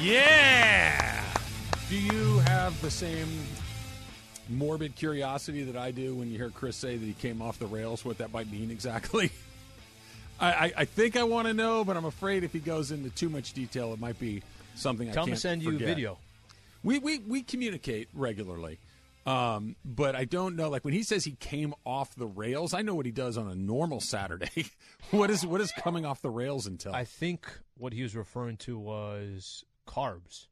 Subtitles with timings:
[0.00, 1.24] Yeah.
[1.88, 3.28] Do you have the same
[4.48, 7.66] morbid curiosity that I do when you hear Chris say that he came off the
[7.66, 8.04] rails?
[8.04, 9.30] What that might mean exactly?
[10.40, 13.10] I, I, I think I want to know, but I'm afraid if he goes into
[13.10, 14.42] too much detail, it might be
[14.74, 15.88] something Tell I can't to send you forget.
[15.88, 16.18] video.
[16.82, 18.78] We, we we communicate regularly,
[19.26, 20.68] um, but I don't know.
[20.68, 23.48] Like when he says he came off the rails, I know what he does on
[23.48, 24.66] a normal Saturday.
[25.10, 26.94] what is what is coming off the rails until?
[26.94, 30.46] I think what he was referring to was carbs.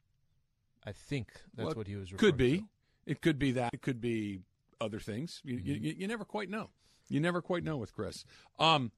[0.84, 2.58] I think that's Well, what he was referring Could be.
[2.58, 2.64] to.
[3.06, 3.74] It could be that.
[3.74, 4.40] It could be
[4.80, 5.40] other things.
[5.44, 6.70] You, you, you, you never quite know.
[7.08, 8.24] You never quite know with Chris.
[8.58, 8.90] Um,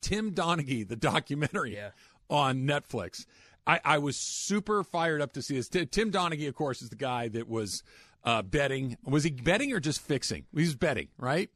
[0.00, 1.90] Tim Donaghy, the documentary Yeah.
[2.28, 3.26] on Netflix.
[3.66, 5.68] I, I was super fired up to see this.
[5.68, 7.82] Ti- Tim Donaghy, of course, is the guy that was
[8.24, 8.96] uh, betting.
[9.04, 10.44] Was he betting or just fixing?
[10.54, 11.50] He was betting, right?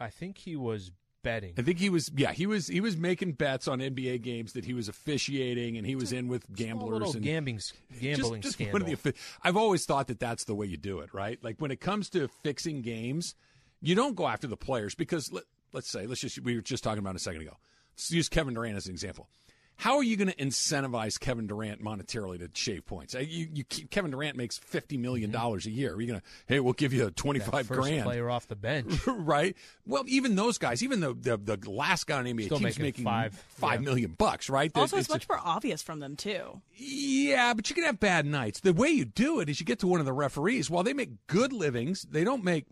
[0.00, 0.90] I think he was
[1.22, 1.54] betting.
[1.56, 2.10] I think he was.
[2.14, 2.66] Yeah, he was.
[2.66, 6.28] He was making bets on NBA games that he was officiating, and he was in
[6.28, 7.60] with gamblers and gambling,
[8.00, 8.80] gambling just, just scandal.
[8.80, 11.42] One of the, I've always thought that that's the way you do it, right?
[11.42, 13.34] Like when it comes to fixing games,
[13.80, 16.84] you don't go after the players because let, let's say let's just we were just
[16.84, 17.56] talking about it a second ago.
[17.94, 19.28] Let's use Kevin Durant as an example.
[19.76, 23.16] How are you going to incentivize Kevin Durant monetarily to shave points?
[23.16, 25.94] Uh, You, you keep, Kevin Durant makes fifty million dollars a year.
[25.94, 28.46] Are you going to hey, we'll give you twenty That five first grand, player off
[28.46, 28.92] the bench.
[29.06, 29.56] right?
[29.84, 32.82] Well, even those guys, even the the, the last guy on NBA Still team's making
[32.84, 33.84] making five, five yeah.
[33.84, 34.70] million bucks, right?
[34.74, 36.60] Also, It's it's much more obvious from them too.
[36.76, 38.60] yeah, but you can have bad nights.
[38.60, 40.70] The way you do it is you get to one of the referees.
[40.70, 42.66] While they make good livings, they don't make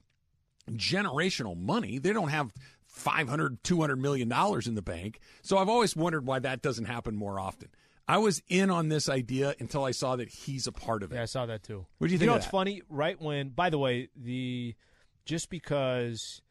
[0.70, 1.98] generational money.
[1.98, 2.52] They don't have
[3.00, 5.20] 500, 200 million dollars in the bank.
[5.42, 7.68] So I've always wondered why that doesn't happen more often.
[8.06, 11.14] I was in on this idea until I saw that he's a part of it.
[11.14, 11.86] Yeah, I saw that too.
[11.98, 12.26] What do you think?
[12.26, 12.82] You know it's funny?
[12.88, 14.74] Right when, by the way, the
[15.24, 16.42] just because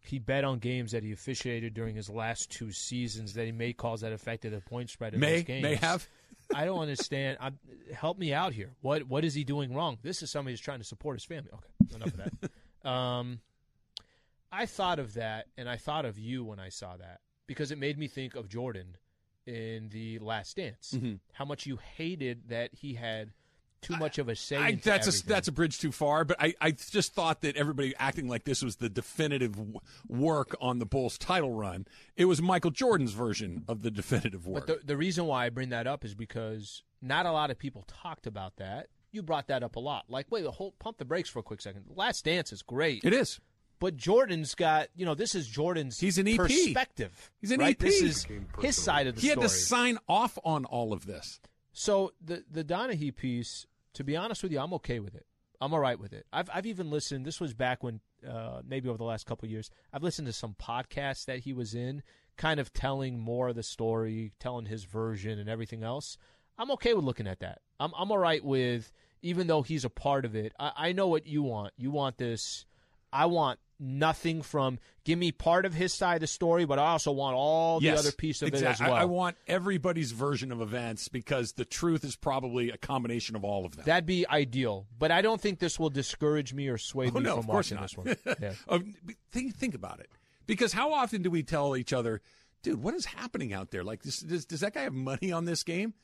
[0.00, 3.72] he bet on games that he officiated during his last two seasons, that he may
[3.72, 5.62] cause that affected the point spread in May those games.
[5.62, 6.08] may have.
[6.54, 7.38] I don't understand.
[7.40, 7.58] I'm,
[7.94, 8.74] help me out here.
[8.80, 9.98] What what is he doing wrong?
[10.02, 11.50] This is somebody who's trying to support his family.
[11.52, 12.50] Okay, enough of that.
[12.88, 13.40] Um,
[14.56, 17.78] I thought of that, and I thought of you when I saw that because it
[17.78, 18.96] made me think of Jordan
[19.46, 20.92] in the Last Dance.
[20.96, 21.20] Mhm.
[21.32, 23.32] How much you hated that he had
[23.82, 24.56] too much of a say.
[24.56, 27.94] I, that's a that's a bridge too far, but I, I just thought that everybody
[27.98, 29.78] acting like this was the definitive w-
[30.08, 31.86] work on the Bulls title run.
[32.16, 34.66] It was Michael Jordan's version of the definitive work.
[34.66, 37.58] But the, the reason why I bring that up is because not a lot of
[37.58, 38.88] people talked about that.
[39.12, 40.06] You brought that up a lot.
[40.08, 41.84] Like, wait, hold, pump the brakes for a quick second.
[41.94, 43.04] Last Dance is great.
[43.04, 43.38] it is.
[43.78, 46.36] But Jordan's got, you know, this is Jordan's He's an EP.
[46.36, 47.30] perspective.
[47.40, 47.70] He's an right?
[47.70, 47.78] EP.
[47.78, 48.26] This is
[48.60, 49.34] his side of the story.
[49.34, 51.40] He had to sign off on all of this.
[51.72, 55.26] So the the Donaghy piece, to be honest with you, I'm okay with it.
[55.60, 56.26] I'm all right with it.
[56.32, 57.26] I've I've even listened.
[57.26, 59.70] This was back when uh, maybe over the last couple of years.
[59.92, 62.02] I've listened to some podcasts that he was in,
[62.36, 66.16] kind of telling more of the story, telling his version and everything else.
[66.58, 67.60] I'm okay with looking at that.
[67.78, 68.90] I'm I'm all right with
[69.22, 70.52] even though he's a part of it.
[70.58, 71.72] I, I know what you want.
[71.76, 72.64] You want this.
[73.12, 76.88] I want nothing from give me part of his side of the story, but I
[76.88, 78.96] also want all yes, the other piece of exact- it as well.
[78.96, 83.44] I, I want everybody's version of events because the truth is probably a combination of
[83.44, 83.84] all of them.
[83.86, 87.20] That'd be ideal, but I don't think this will discourage me or sway oh me
[87.20, 87.82] no, from of course watching not.
[87.82, 88.36] this one.
[88.70, 88.78] Yeah.
[89.30, 90.10] Think think about it,
[90.46, 92.20] because how often do we tell each other,
[92.62, 93.84] "Dude, what is happening out there?
[93.84, 95.94] Like, this, does, does that guy have money on this game?"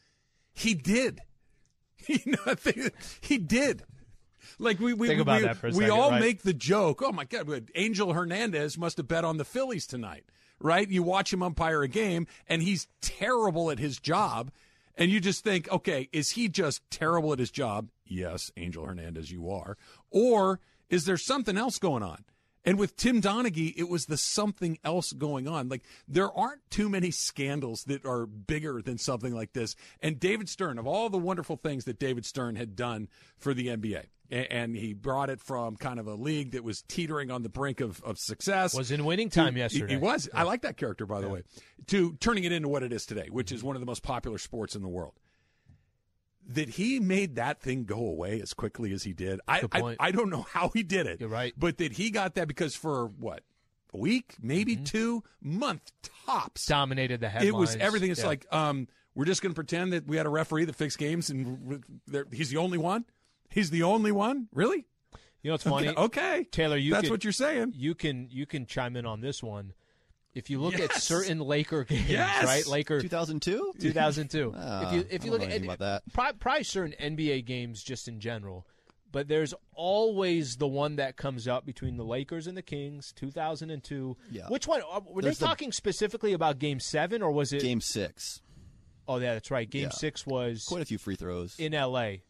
[0.53, 1.21] He did.
[2.09, 3.85] You know, I think he did.
[4.59, 6.21] Like we we Think we, about we, that for a we second, all right?
[6.21, 7.03] make the joke.
[7.03, 10.25] Oh my God, Angel Hernandez must have bet on the Phillies tonight,
[10.61, 10.89] right?
[10.89, 14.51] You watch him umpire a game, and he's terrible at his job,
[14.97, 17.89] and you just think, okay, is he just terrible at his job?
[18.05, 19.77] Yes, Angel Hernandez, you are.
[20.11, 22.25] Or is there something else going on?
[22.65, 25.69] And with Tim Donaghy, it was the something else going on.
[25.69, 29.75] Like there aren't too many scandals that are bigger than something like this.
[30.01, 33.67] And David Stern, of all the wonderful things that David Stern had done for the
[33.69, 37.49] NBA, and he brought it from kind of a league that was teetering on the
[37.49, 38.75] brink of, of success.
[38.75, 39.93] Was in winning time to- yesterday.
[39.95, 40.29] He, was.
[40.33, 41.43] I like that character, by the way.
[41.89, 44.39] To turning it into what it is today, which is one of the most popular
[44.39, 45.15] sports in the world.
[46.49, 49.41] That he made that thing go away as quickly as he did.
[49.47, 49.97] I, I.
[50.01, 51.21] I don't know how he did it.
[51.21, 51.53] You're right.
[51.57, 53.45] But that he got that because for what
[53.95, 55.93] a week, maybe two, month
[56.27, 56.67] tops.
[56.67, 57.49] Dominated the headlines.
[57.49, 58.11] It was everything.
[58.11, 58.27] It's Yeah.
[58.27, 61.31] like um, we're just going to pretend that we had a referee that fixed games,
[61.31, 61.85] and
[62.33, 63.05] he's the only one.
[63.53, 64.49] He's the only one.
[64.53, 64.87] Really?
[65.43, 65.89] you know it's funny?
[65.89, 66.45] Okay, okay.
[66.51, 67.73] Taylor, you That's could- what you're saying.
[67.77, 69.73] you can you can chime in on this one.
[70.35, 72.45] If you look at certain Laker games, Yes.
[72.47, 72.67] right?
[72.67, 73.75] Laker 2002?
[73.79, 74.55] 2002.
[74.57, 76.03] Ah, if you if I you don't look know at anything about that.
[76.15, 78.67] Probably, probably certain NBA games just in general,
[79.11, 84.17] but there's always the one that comes up between the Lakers and the Kings, 2002.
[84.31, 84.47] Yeah.
[84.49, 84.81] Which one?
[84.91, 87.61] uh, Were There's they the- talking specifically about Game Seven or was it?
[87.61, 88.41] Game six.
[89.07, 89.69] oh, yeah, that's right.
[89.69, 89.89] Game Yeah.
[89.91, 91.59] Six was Quite a few free throws.
[91.59, 92.23] in L.A.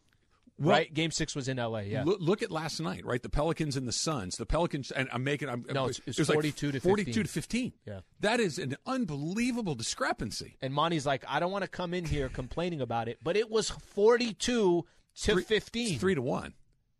[0.59, 0.93] Well- right?
[0.93, 1.83] Game Six was in L.A.
[1.83, 2.03] Yeah.
[2.03, 3.21] Look, look at last night, right?
[3.21, 4.35] The Pelicans and the Suns.
[4.35, 5.49] The Pelicans, and I'm making.
[5.49, 7.23] I'm, No, it's- it's it was like 42 to 42 15.
[7.23, 7.73] to 15.
[7.87, 7.99] Yeah.
[8.19, 10.55] that is an unbelievable discrepancy.
[10.61, 13.49] and Monty's like, I don't want to come in here complaining about it, but it
[13.49, 14.85] was 42
[15.23, 15.91] to Three- 15.
[15.93, 16.53] It's three to one.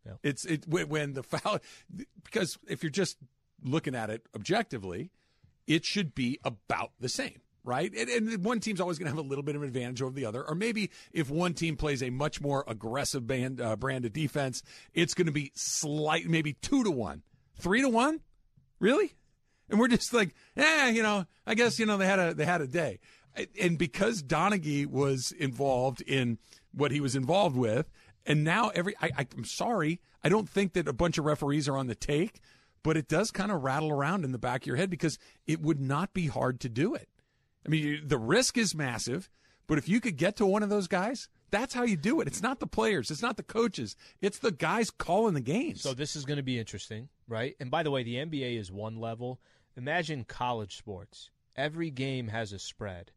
[0.06, 0.12] Yeah.
[0.22, 1.60] It's it when the foul
[2.24, 3.16] because if you're just
[3.62, 5.10] looking at it objectively,
[5.66, 7.92] it should be about the same, right?
[7.94, 10.26] And, and one team's always going to have a little bit of advantage over the
[10.26, 14.12] other, or maybe if one team plays a much more aggressive band uh, brand of
[14.12, 14.62] defense,
[14.92, 17.22] it's going to be slight, maybe two to one,
[17.58, 18.20] three to one,
[18.78, 19.14] really.
[19.70, 22.44] And we're just like, eh, you know, I guess you know they had a they
[22.44, 23.00] had a day,
[23.60, 26.38] and because Donaghy was involved in
[26.72, 27.90] what he was involved with,
[28.26, 31.66] and now every I, I, I'm sorry, I don't think that a bunch of referees
[31.66, 32.40] are on the take,
[32.82, 35.62] but it does kind of rattle around in the back of your head because it
[35.62, 37.08] would not be hard to do it.
[37.64, 39.30] I mean, the risk is massive,
[39.66, 42.26] but if you could get to one of those guys, that's how you do it.
[42.26, 45.82] It's not the players, it's not the coaches, it's the guys calling the games.
[45.82, 47.54] So this is going to be interesting, right?
[47.60, 49.40] And by the way, the NBA is one level.
[49.76, 51.30] Imagine college sports.
[51.56, 53.12] Every game has a spread.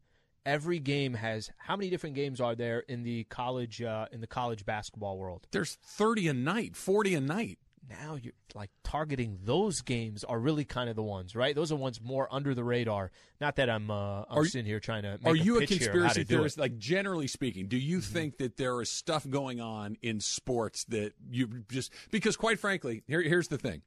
[0.46, 4.26] Every game has how many different games are there in the college uh, in the
[4.26, 5.46] college basketball world?
[5.50, 7.58] There's 30 a night, 40 a night.
[7.88, 11.54] Now you're like targeting those games are really kind of the ones, right?
[11.54, 13.10] Those are ones more under the radar.
[13.40, 15.18] Not that I'm uh, I'm Are- sitting here trying to.
[15.22, 16.58] Make Are you a pitch here conspiracy theorist?
[16.58, 21.12] Like generally speaking, do you think that there is stuff going on in sports that
[21.30, 23.82] you just because, quite frankly, here, here's the thing: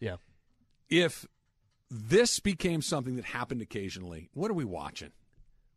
[0.00, 0.16] Yeah.
[0.88, 1.26] if
[1.90, 5.12] this became something that happened occasionally, what are we watching?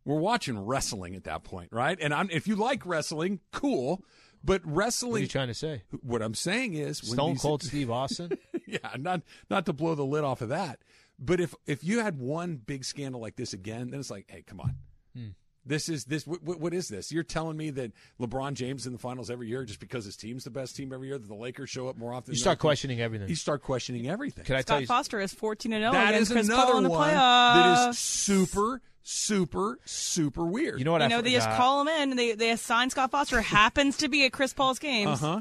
[0.04, 1.98] We're watching wrestling at that point, right?
[2.00, 4.02] And I'm, if you like wrestling, cool.
[4.44, 4.66] But wrestling.
[4.66, 5.82] What are wrestling, you trying to say?
[6.02, 8.32] what I'm saying is, when Stone these- Cold Steve Austin.
[8.66, 10.80] yeah, not not to blow the lid off of that,
[11.18, 14.42] but if if you had one big scandal like this again, then it's like, hey,
[14.42, 14.74] come on,
[15.16, 15.28] Hmm.
[15.66, 17.10] this is this what, what is this?
[17.10, 20.44] You're telling me that LeBron James in the finals every year just because his team's
[20.44, 22.32] the best team every year, that the Lakers show up more often.
[22.32, 22.60] You start other teams?
[22.62, 23.28] questioning everything.
[23.28, 24.44] You start questioning everything.
[24.44, 24.86] Can I tell Scott you?
[24.86, 27.54] Foster is 14 and 0 that against is Chris another Paul in the one playoffs.
[27.84, 30.78] that is super, super, super weird.
[30.78, 31.00] You know what?
[31.00, 32.16] You I know, they just call him in.
[32.16, 35.22] They they assign Scott Foster happens to be at Chris Paul's games.
[35.22, 35.40] Uh huh.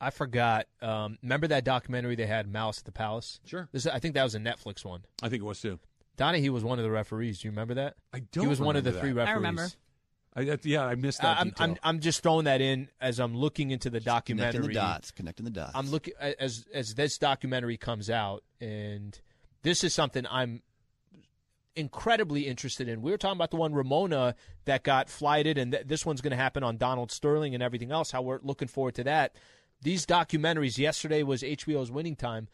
[0.00, 0.66] I forgot.
[0.80, 3.40] Um, remember that documentary they had, Malice at the Palace?
[3.44, 3.68] Sure.
[3.72, 5.02] This, I think that was a Netflix one.
[5.22, 5.80] I think it was too.
[6.16, 7.40] Donaghy was one of the referees.
[7.40, 7.96] Do you remember that?
[8.12, 8.44] I don't.
[8.44, 9.32] he was one of the remember three referees.
[9.32, 9.68] I remember.
[10.36, 11.40] I, yeah, I missed that.
[11.40, 11.52] I'm.
[11.58, 14.52] I'm I'm just throwing that in as I'm looking into the documentary.
[14.52, 15.10] Connecting the dots.
[15.10, 15.72] Connecting the dots.
[15.74, 19.18] I'm looking as as this documentary comes out, and
[19.62, 20.62] this is something I'm
[21.78, 23.00] incredibly interested in.
[23.02, 24.34] We were talking about the one Ramona
[24.64, 27.92] that got flighted, and th- this one's going to happen on Donald Sterling and everything
[27.92, 28.10] else.
[28.10, 29.36] How we're looking forward to that.
[29.80, 30.76] These documentaries.
[30.76, 32.48] Yesterday was HBO's Winning Time.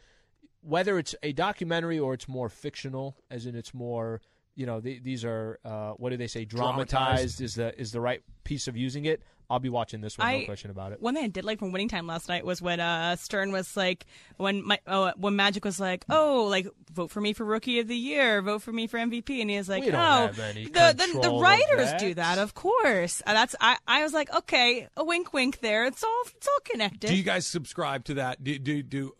[0.60, 4.20] Whether it's a documentary or it's more fictional, as in it's more,
[4.54, 6.44] you know, th- these are uh, what do they say?
[6.44, 7.40] Dramatized, Dramatized.
[7.40, 9.22] is the is the right piece of using it.
[9.50, 10.40] I'll be watching this one.
[10.40, 11.02] no question about it.
[11.02, 13.76] One thing I did like from Winning Time last night was when uh, Stern was
[13.76, 17.80] like, when my, oh, when Magic was like, oh, like vote for me for Rookie
[17.80, 20.94] of the Year, vote for me for MVP, and he was like, We oh, the,
[20.96, 23.22] the the writers that." do that, of course.
[23.26, 25.84] And that's I I was like, okay, a wink, wink there.
[25.84, 27.08] It's all it's all connected.
[27.08, 28.42] Do you guys subscribe to that?
[28.42, 29.12] Do, do do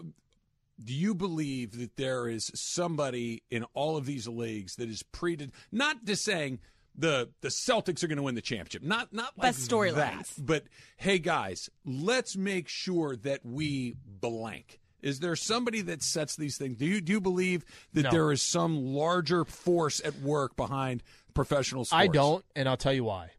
[0.83, 5.39] do you believe that there is somebody in all of these leagues that is pre
[5.71, 6.61] not just saying
[6.97, 9.95] the the Celtics are going to win the championship, not not like Best storylines.
[10.37, 10.65] that, but
[10.97, 14.81] hey guys, let's make sure that we blank.
[15.03, 16.77] Is there somebody that sets these things?
[16.79, 18.11] Do you do you believe that No.
[18.11, 21.03] there is some larger force at work behind
[21.35, 22.03] professional sports?
[22.03, 23.31] I don't, and I'll tell you why.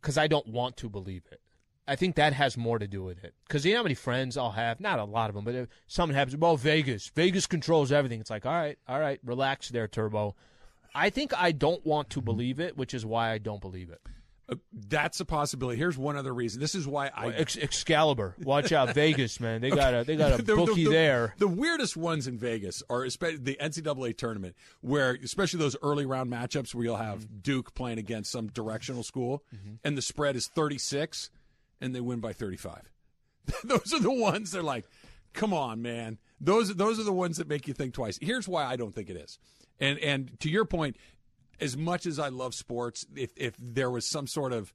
[0.00, 1.40] Because I don't want to believe it.
[1.86, 3.34] I think that has more to do with it.
[3.46, 4.78] Because you know how many friends I'll have?
[4.80, 7.10] Not a lot of them, but if someone happens, well, Vegas.
[7.14, 8.20] Vegas controls everything.
[8.20, 10.36] It's like, all right, all right, relax there, Turbo.
[10.98, 14.00] I think I don't want to believe it, which is why I don't believe it.
[14.50, 15.76] Uh, that's a possibility.
[15.78, 16.58] Here's one other reason.
[16.58, 19.60] This is why I Ex- Excalibur, watch out, Vegas, man.
[19.60, 21.34] They got a they got a The- the- bookie the- there.
[21.38, 26.32] The weirdest ones in Vegas are especially the NCAA tournament, where especially those early round
[26.32, 27.38] matchups where you'll have Mm-hmm.
[27.42, 29.42] Duke playing against some directional school,
[29.84, 31.28] and the spread is 36,
[31.82, 32.90] and they win by 35.
[33.64, 34.86] those are the ones they're like,
[35.34, 36.16] Come on, man.
[36.40, 38.18] Those those are the ones that make you think twice.
[38.22, 39.38] Here's why I don't think it is.
[39.80, 40.96] And and to your point,
[41.60, 44.72] as much as I love sports, if if there was some sort of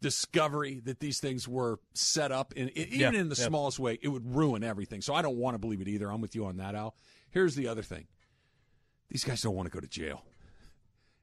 [0.00, 3.46] discovery that these things were set up in even Yeah, in the yeah.
[3.46, 5.00] smallest way, it would ruin everything.
[5.00, 6.10] So I don't want to believe it either.
[6.10, 6.94] I'm with you on that, Al.
[7.30, 8.06] Here's the other thing.
[9.08, 10.22] These guys don't want to go to jail.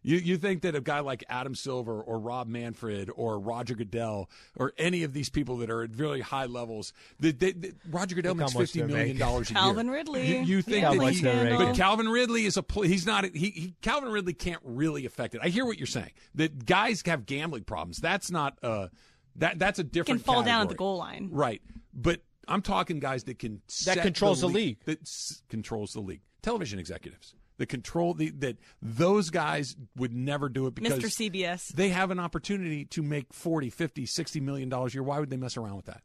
[0.04, 4.30] You you think that a guy like Adam Silver or Rob Manfred or Roger Goodell
[4.58, 8.16] or any of these people that are at really high levels, that they, that Roger
[8.16, 9.20] Goodell Look how makes much fifty they're million making.
[9.20, 9.62] dollars a year.
[9.62, 10.28] Calvin Ridley.
[10.38, 11.58] You, you think Gambling that he, scandal.
[11.68, 15.42] but Calvin Ridley is a he's not he, he Calvin Ridley can't really affect it.
[15.44, 16.12] I hear what you're saying.
[16.36, 17.98] That guys have gambling problems.
[17.98, 18.88] That's not uh
[19.36, 20.08] that that's a different.
[20.08, 21.30] can different fall down at the goal line.
[21.32, 21.62] Right.
[21.94, 24.56] But I'm talking guys that can set controls the league.
[24.56, 24.78] league.
[24.86, 26.22] That s- controls the league.
[26.42, 27.36] Television executives.
[27.62, 31.30] The control the, that those guys would never do it because Mr.
[31.32, 31.68] CBS.
[31.68, 35.04] they have an opportunity to make 40, 50, 60 million dollars a year.
[35.04, 36.02] Why would they mess around with that?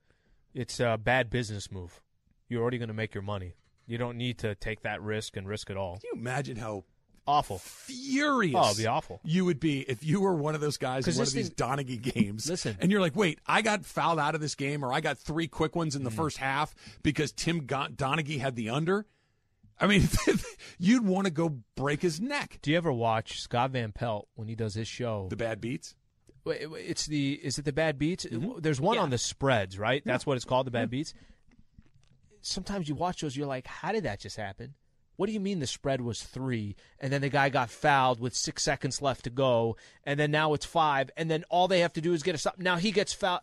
[0.52, 2.02] It's a bad business move.
[2.50, 3.54] You're already going to make your money.
[3.86, 5.94] You don't need to take that risk and risk it all.
[5.94, 6.84] Can you imagine how
[7.26, 7.56] Awful.
[7.58, 9.20] furious Oh, it'd be awful.
[9.25, 11.48] you would be if you were one of those guys in 'Cause one of these
[11.48, 12.50] thing- Donaghy games.
[12.50, 12.76] Listen.
[12.80, 15.48] and you're like, wait, I got fouled out of this game, or I got three
[15.48, 16.16] quick ones in the mm.
[16.16, 19.06] first half because Tim Donaghy had the under.
[19.78, 20.09] I mean,
[20.78, 22.59] you'd want to go break his neck.
[22.62, 25.26] Do you ever watch Scott Van Pelt when he does his show?
[25.28, 25.95] The bad beats.
[26.47, 28.25] It's the is it the bad beats?
[28.25, 28.61] Mm-hmm.
[28.61, 30.02] There's one on the spreads, right?
[30.04, 31.12] That's what it's called, the bad beats.
[32.40, 34.75] Sometimes you watch those, you're like, how did that just happen?
[35.16, 38.37] What do you mean the spread was three, and then the guy got fouled with
[38.37, 41.95] six seconds left to go, and then now it's five, and then all they have
[41.95, 42.59] to do is get a stop.
[42.59, 43.40] Now he gets fouled.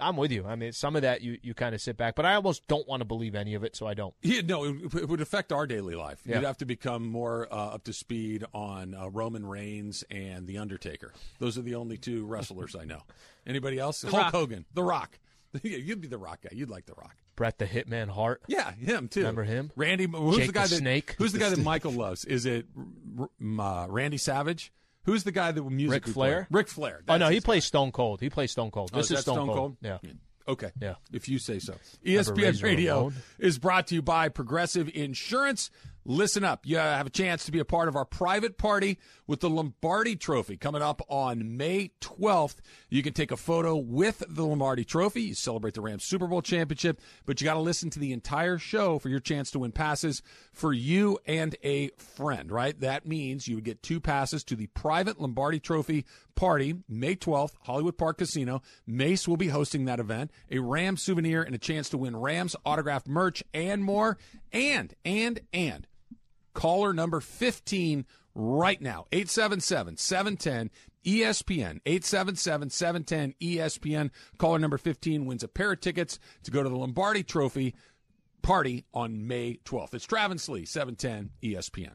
[0.00, 0.44] I'm with you.
[0.46, 2.86] I mean, some of that you, you kind of sit back, but I almost don't
[2.88, 4.14] want to believe any of it, so I don't.
[4.22, 6.20] Yeah, no, it, it would affect our daily life.
[6.26, 6.36] Yeah.
[6.36, 10.58] You'd have to become more uh, up to speed on uh, Roman Reigns and The
[10.58, 11.12] Undertaker.
[11.38, 13.02] Those are the only two wrestlers I know.
[13.46, 14.02] Anybody else?
[14.02, 14.32] Hulk Rock.
[14.32, 15.18] Hogan, The Rock.
[15.62, 16.50] Yeah, You'd be The Rock guy.
[16.52, 17.14] You'd like The Rock.
[17.36, 18.42] Bret the Hitman Hart.
[18.48, 19.20] Yeah, him too.
[19.20, 19.70] Remember him?
[19.76, 20.06] Randy.
[20.06, 21.14] Who's Jake the guy the that Snake?
[21.18, 22.24] Who's the guy that Michael loves?
[22.24, 22.66] Is it
[23.58, 24.72] uh, Randy Savage?
[25.04, 26.06] Who's the guy that will music?
[26.06, 26.46] Ric Flair?
[26.50, 27.02] Ric Flair.
[27.08, 28.20] Oh no, he plays Stone Cold.
[28.20, 28.90] He plays Stone Cold.
[28.92, 29.76] Oh, This is is that Stone, Cold.
[29.80, 29.98] Yeah.
[30.02, 30.10] Yeah.
[30.46, 30.70] Okay.
[30.80, 30.94] Yeah.
[31.12, 31.74] If you say so.
[32.04, 35.70] ESPN Radio is brought to you by Progressive Insurance.
[36.04, 36.66] Listen up.
[36.66, 40.16] You have a chance to be a part of our private party with the Lombardi
[40.16, 42.56] Trophy coming up on May 12th.
[42.88, 45.22] You can take a photo with the Lombardi Trophy.
[45.22, 48.58] You celebrate the Rams Super Bowl championship, but you got to listen to the entire
[48.58, 52.78] show for your chance to win passes for you and a friend, right?
[52.80, 56.04] That means you would get two passes to the private Lombardi Trophy
[56.34, 58.62] party May 12th, Hollywood Park Casino.
[58.86, 62.56] Mace will be hosting that event, a Rams souvenir and a chance to win Rams
[62.64, 64.18] autographed merch and more.
[64.52, 65.86] And, and, and
[66.54, 70.70] caller number 15 right now 877-710
[71.04, 76.76] espn 877-710 espn caller number 15 wins a pair of tickets to go to the
[76.76, 77.74] lombardi trophy
[78.42, 81.92] party on may 12th it's travis lee 710 espn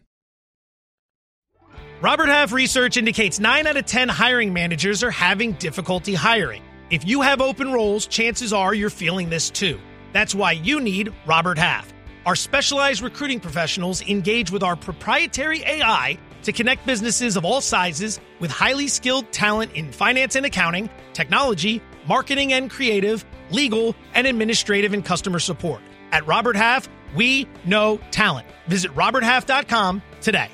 [2.02, 6.64] Robert Half research indicates 9 out of 10 hiring managers are having difficulty hiring.
[6.90, 9.80] If you have open roles, chances are you're feeling this too.
[10.14, 11.94] That's why you need Robert Half.
[12.26, 18.20] Our specialized recruiting professionals engage with our proprietary AI to connect businesses of all sizes
[18.40, 24.94] with highly skilled talent in finance and accounting, technology, marketing and creative, legal, and administrative
[24.94, 25.82] and customer support.
[26.12, 28.48] At Robert Half, we know talent.
[28.68, 30.50] Visit roberthalf.com today.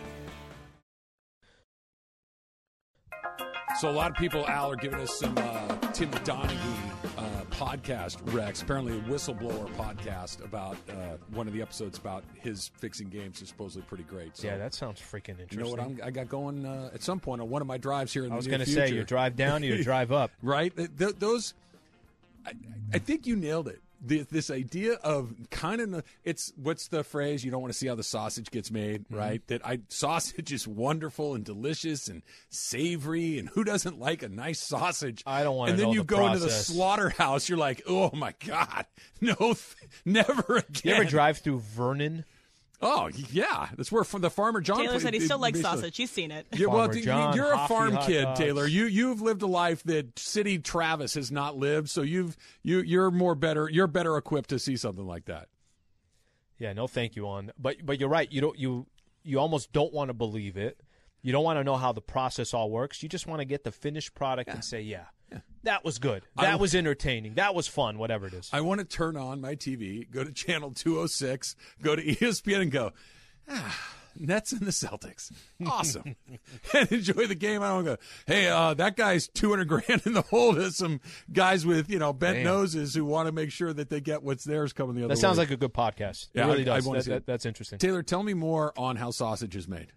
[3.79, 7.04] So a lot of people, Al, are giving us some uh, Tim Donaghy
[7.55, 8.61] podcast Rex.
[8.61, 13.49] Apparently, a whistleblower podcast about uh, one of the episodes about his fixing games is
[13.49, 14.35] supposedly pretty great.
[14.37, 15.59] So, Yeah, that sounds freaking interesting.
[15.59, 17.77] you know what I'm, I got going uh, at some point on one of my
[17.77, 20.31] drives here in I was going to say, you drive down, you drive up.
[20.41, 20.75] right?
[20.75, 21.53] Th- th- those,
[22.45, 22.51] I,
[22.93, 23.81] I think you nailed it.
[24.01, 27.43] The, this idea of kind of it's what's the phrase?
[27.43, 29.15] You don't want to see how the sausage gets made, Mm-hmm.
[29.15, 29.47] right?
[29.47, 34.59] That I sausage is wonderful and delicious and savory, and who doesn't like a nice
[34.65, 35.23] sausage?
[35.25, 38.33] I don't wanna And then you the go into the slaughterhouse, you're like, oh my
[38.45, 38.85] god,
[39.21, 39.57] no, th-
[40.05, 40.81] never again.
[40.83, 42.25] You ever drive through Vernon?
[42.85, 44.77] Oh yeah, that's where from the farmer John.
[44.77, 45.97] Taylor played- said he still likes basically- sausage.
[45.97, 46.45] He's seen it.
[46.53, 48.39] yeah, well, John, you're a farm hot kid, dogs.
[48.39, 48.67] Taylor.
[48.67, 53.11] You you've lived a life that City Travis has not lived, so you've you you're
[53.11, 53.69] more better.
[53.69, 55.47] You're better equipped to see something like that.
[56.59, 57.51] Yeah, no, thank you on.
[57.59, 58.31] But but you're right.
[58.31, 58.85] You don't you
[59.23, 60.79] you almost don't want to believe it.
[61.21, 63.01] You don't want to know how the process all works.
[63.01, 65.05] You just want to get the finished product and say, yeah,
[65.65, 66.23] that was good.
[66.37, 67.35] I- That was entertaining.
[67.35, 67.97] That was fun.
[67.97, 68.49] Whatever it is.
[68.53, 72.71] I want to turn on my TV, go to channel 206, go to ESPN, and
[72.71, 72.91] go.
[73.49, 75.31] Ah, Nets and the Celtics.
[75.65, 76.15] Awesome.
[76.73, 77.61] and enjoy the game.
[77.61, 81.01] I don't go, hey, uh, that guy's 200 grand in the hole to some
[81.33, 82.45] guys with, you know, bent Damn.
[82.45, 85.15] noses who want to make sure that they get what's theirs coming the other way.
[85.15, 85.43] That sounds way.
[85.43, 86.29] like a good podcast.
[86.33, 86.85] Yeah, it really I- I does.
[86.87, 87.77] wanna That- that- that's interesting.
[87.77, 89.91] Taylor, tell me more on how sausage is made.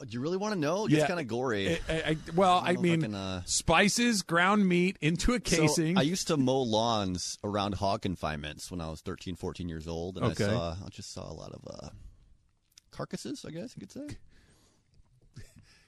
[0.00, 0.86] Do you really want to know?
[0.86, 0.96] It Yeah.
[0.98, 1.76] gets kind of gory.
[1.76, 5.36] I, I, I- well, I, don't I mean, can, uh, spices, ground meat into a
[5.36, 5.96] So, casing.
[5.96, 10.16] I used to mow lawns around hog confinements when I was 13, 14 years old,
[10.16, 10.44] and Okay.
[10.44, 11.88] I saw I just saw a lot of uh,
[12.90, 13.44] carcasses.
[13.46, 14.16] I guess you could say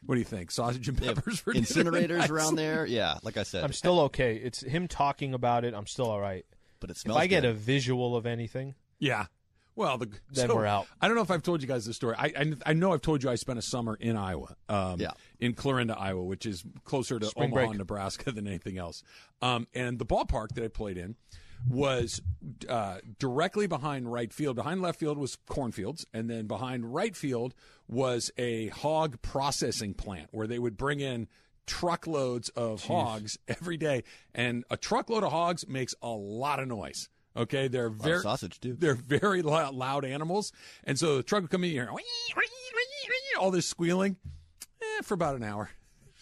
[0.04, 0.52] what do you think?
[0.52, 2.30] Sausage and peppers for incinerators tonight?
[2.30, 2.86] around there.
[2.86, 4.36] Yeah, like I said, I'm still okay.
[4.36, 5.74] It's him talking about it.
[5.74, 6.46] I'm still all right.
[6.78, 7.16] but it smells.
[7.16, 7.24] If smells.
[7.24, 9.26] I get a visual of anything, Yeah.
[9.76, 10.86] Well, the, Then so, we're out.
[11.00, 12.16] I don't know if I've told you guys this story.
[12.18, 15.10] I, I I know I've told you I spent a summer in Iowa, um, Yeah.
[15.38, 17.78] in Clarinda, Iowa, which is closer to Spring Omaha, break.
[17.78, 19.02] Nebraska than anything else.
[19.42, 21.14] Um, and the ballpark that I played in
[21.68, 22.20] was
[22.68, 24.56] uh, directly behind right field.
[24.56, 27.54] Behind left field was cornfields, and then behind right field
[27.88, 31.28] was a hog processing plant where they would bring in
[31.66, 34.04] truckloads of hogs every day,
[34.34, 37.08] and a truckload of hogs makes a lot of noise.
[37.36, 38.74] Okay, they're very sausage too.
[38.78, 40.52] they're very loud, loud animals,
[40.84, 41.90] and so the truck would come in here,
[43.38, 44.16] all this squealing,
[44.80, 45.70] eh, for about an hour,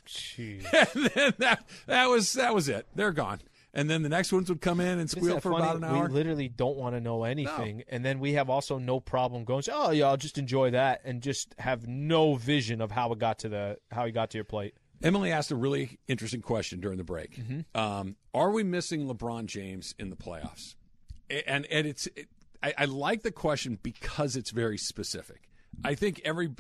[0.07, 0.67] jeez.
[0.95, 2.87] and then that that was that was it.
[2.95, 3.41] They're gone,
[3.73, 5.63] and then the next ones would come in and squeal for funny?
[5.65, 6.09] about an hour.
[6.09, 9.63] We literally don't want to know anything, and then we have also no problem going.
[9.73, 13.39] Oh yeah, I'll just enjoy that, and just have no vision of how it got
[13.41, 14.75] to the how he got to your plate.
[15.03, 17.37] Emily asked a really interesting question during the break.
[17.37, 17.79] Mm-hmm.
[17.79, 20.77] Um, are we missing LeBron James in the playoffs?
[21.31, 22.29] And and it's it,
[22.63, 25.49] I, I like the question because it's very specific.
[25.85, 26.51] I think every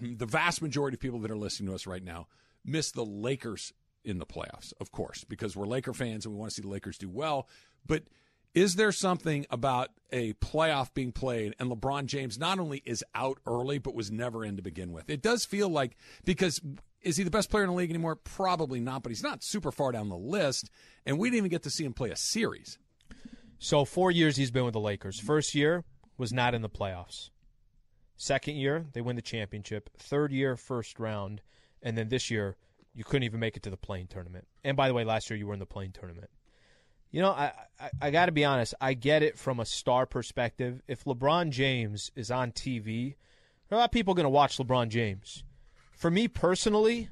[0.00, 2.26] the vast majority of people that are listening to us right now
[2.64, 3.72] miss the Lakers
[4.04, 6.68] in the playoffs, of course, because we're Laker fans and we want to see the
[6.68, 7.48] Lakers do well.
[7.86, 8.04] But
[8.54, 13.38] is there something about a playoff being played and LeBron James not only is out
[13.46, 15.08] early but was never in to begin with?
[15.08, 16.60] It does feel like because
[17.02, 18.16] is he the best player in the league anymore?
[18.16, 20.70] Probably not, but he's not super far down the list,
[21.04, 22.78] and we didn't even get to see him play a series.
[23.62, 25.20] So four years he's been with the Lakers.
[25.20, 25.84] First year
[26.18, 27.30] was not in the playoffs.
[28.16, 29.88] Second year they win the championship.
[29.96, 31.42] Third year first round,
[31.80, 32.56] and then this year
[32.92, 34.48] you couldn't even make it to the play-in tournament.
[34.64, 36.28] And by the way, last year you were in the play-in tournament.
[37.12, 38.74] You know, I I, I got to be honest.
[38.80, 40.82] I get it from a star perspective.
[40.88, 43.14] If LeBron James is on TV,
[43.70, 45.44] a lot of people going to watch LeBron James.
[45.92, 47.10] For me personally,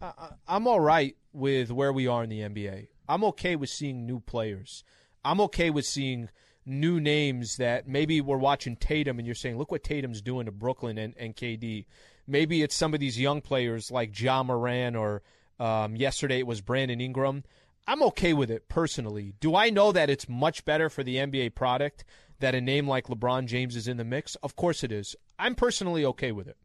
[0.00, 2.86] I- I'm all right with where we are in the NBA.
[3.06, 4.82] I'm okay with seeing new players.
[5.24, 6.28] I'm okay with seeing
[6.64, 10.52] new names that maybe we're watching Tatum and you're saying, look what Tatum's doing to
[10.52, 11.86] Brooklyn and, and KD.
[12.26, 15.22] Maybe it's some of these young players like Ja Morant or
[15.58, 17.44] um, yesterday it was Brandon Ingram.
[17.86, 19.34] I'm okay with it personally.
[19.40, 22.04] Do I know that it's much better for the NBA product
[22.38, 24.36] that a name like LeBron James is in the mix?
[24.36, 25.16] Of course it is.
[25.38, 26.56] I'm personally okay with it.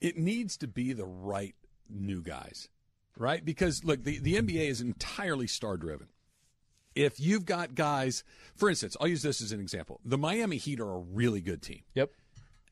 [0.00, 1.54] it needs to be the right
[1.88, 2.68] new guys,
[3.16, 3.42] right?
[3.42, 6.08] Because look, the, the NBA is entirely star driven.
[6.96, 8.24] If you've got guys,
[8.56, 10.00] for instance, I'll use this as an example.
[10.04, 11.82] The Miami Heat are a really good team.
[11.94, 12.10] Yep.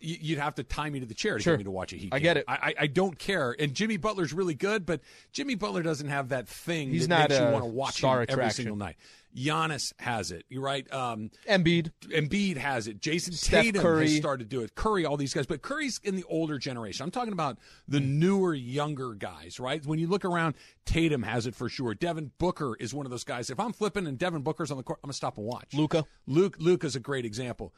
[0.01, 1.55] You'd have to tie me to the chair to Sure.
[1.55, 2.11] get me to watch a Heat.
[2.13, 2.23] I game.
[2.25, 2.45] get it.
[2.47, 3.57] I, I, don't care.
[3.59, 5.01] And Jimmy Butler's really good, but
[5.33, 8.27] Jimmy Butler doesn't have that thing He's that not makes you want to watch him
[8.29, 8.97] every single night.
[9.37, 10.45] Giannis has it.
[10.49, 10.91] You're right.
[10.93, 11.91] Um, Embiid.
[12.05, 13.01] Embiid has it.
[13.01, 14.09] Jason Steph Tatum Curry.
[14.09, 14.75] has started to do it.
[14.77, 17.03] Curry, all these guys, but Curry's in the older generation.
[17.03, 19.85] I'm talking about the newer, younger guys, right?
[19.85, 20.55] When you look around,
[20.87, 21.95] Tatum has it for sure.
[21.95, 23.51] Devin Booker is one of those guys.
[23.51, 25.75] If I'm flipping and Devin Booker's on the court, I'm gonna stop and watch.
[25.75, 26.05] Luka.
[26.27, 27.75] Luke, Luka's a great example.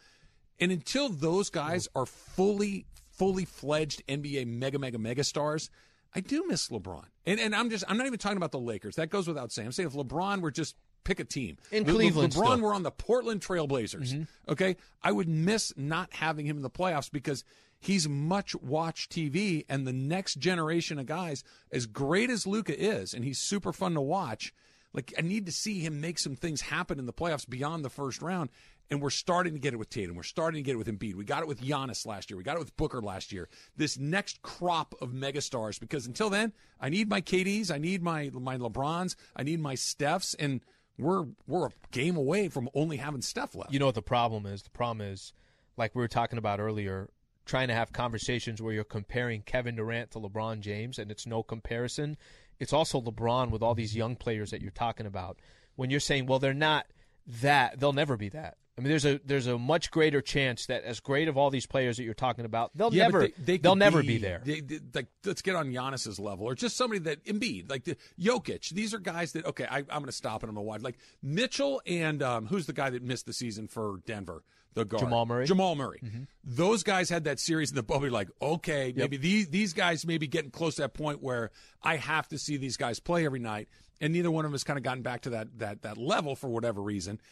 [0.60, 1.98] And until those guys mm-hmm.
[1.98, 5.70] are fully, fully fledged NBA mega, mega, mega stars,
[6.14, 7.04] I do miss LeBron.
[7.26, 8.96] And and I'm just I'm not even talking about the Lakers.
[8.96, 9.66] That goes without saying.
[9.66, 11.56] I'm saying if LeBron were just pick a team.
[11.70, 12.60] In Le- Le- Cleveland LeBron still.
[12.60, 14.12] were on the Portland Trailblazers.
[14.12, 14.52] Mm-hmm.
[14.52, 17.44] Okay, I would miss not having him in the playoffs because
[17.78, 23.14] he's much watch TV, and the next generation of guys, as great as Luka is,
[23.14, 24.52] and he's super fun to watch.
[24.92, 27.90] Like I need to see him make some things happen in the playoffs beyond the
[27.90, 28.50] first round.
[28.90, 30.14] And we're starting to get it with Tatum.
[30.14, 31.14] We're starting to get it with Embiid.
[31.14, 32.36] We got it with Giannis last year.
[32.36, 33.48] We got it with Booker last year.
[33.76, 38.30] This next crop of megastars, because until then, I need my KDs, I need my
[38.32, 40.60] my LeBrons, I need my Stephs, and
[40.98, 43.72] we're we're a game away from only having Steph left.
[43.72, 44.62] You know what the problem is?
[44.62, 45.32] The problem is,
[45.76, 47.10] like we were talking about earlier,
[47.44, 51.42] trying to have conversations where you're comparing Kevin Durant to LeBron James, and it's no
[51.42, 52.16] comparison.
[52.58, 55.38] It's also LeBron with all these young players that you're talking about.
[55.76, 56.86] When you're saying, well, they're not
[57.26, 58.56] that, they'll never be that.
[58.78, 61.66] I mean, there's a there's a much greater chance that as great of all these
[61.66, 64.42] players that you're talking about, they'll Yeah, never but they, will never be, there.
[64.44, 67.96] They, they- like, let's get on Giannis's level, or just somebody that Embiid, like the
[68.20, 68.68] Jokic.
[68.70, 70.82] These are guys that okay, I, I'm going to stop and I'm going to watch.
[70.82, 74.42] Like Mitchell and um, who's the guy that missed the season for Denver?
[74.74, 75.46] The guard Jamal Murray.
[75.46, 76.02] Jamal Murray.
[76.44, 78.10] Those guys had that series in the bubble.
[78.10, 81.50] Like, okay, maybe these these guys may be getting close to that point where
[81.82, 83.70] I have to see these guys play every night,
[84.02, 86.36] and neither one of them has kind of gotten back to that that that level
[86.36, 87.22] for whatever reason.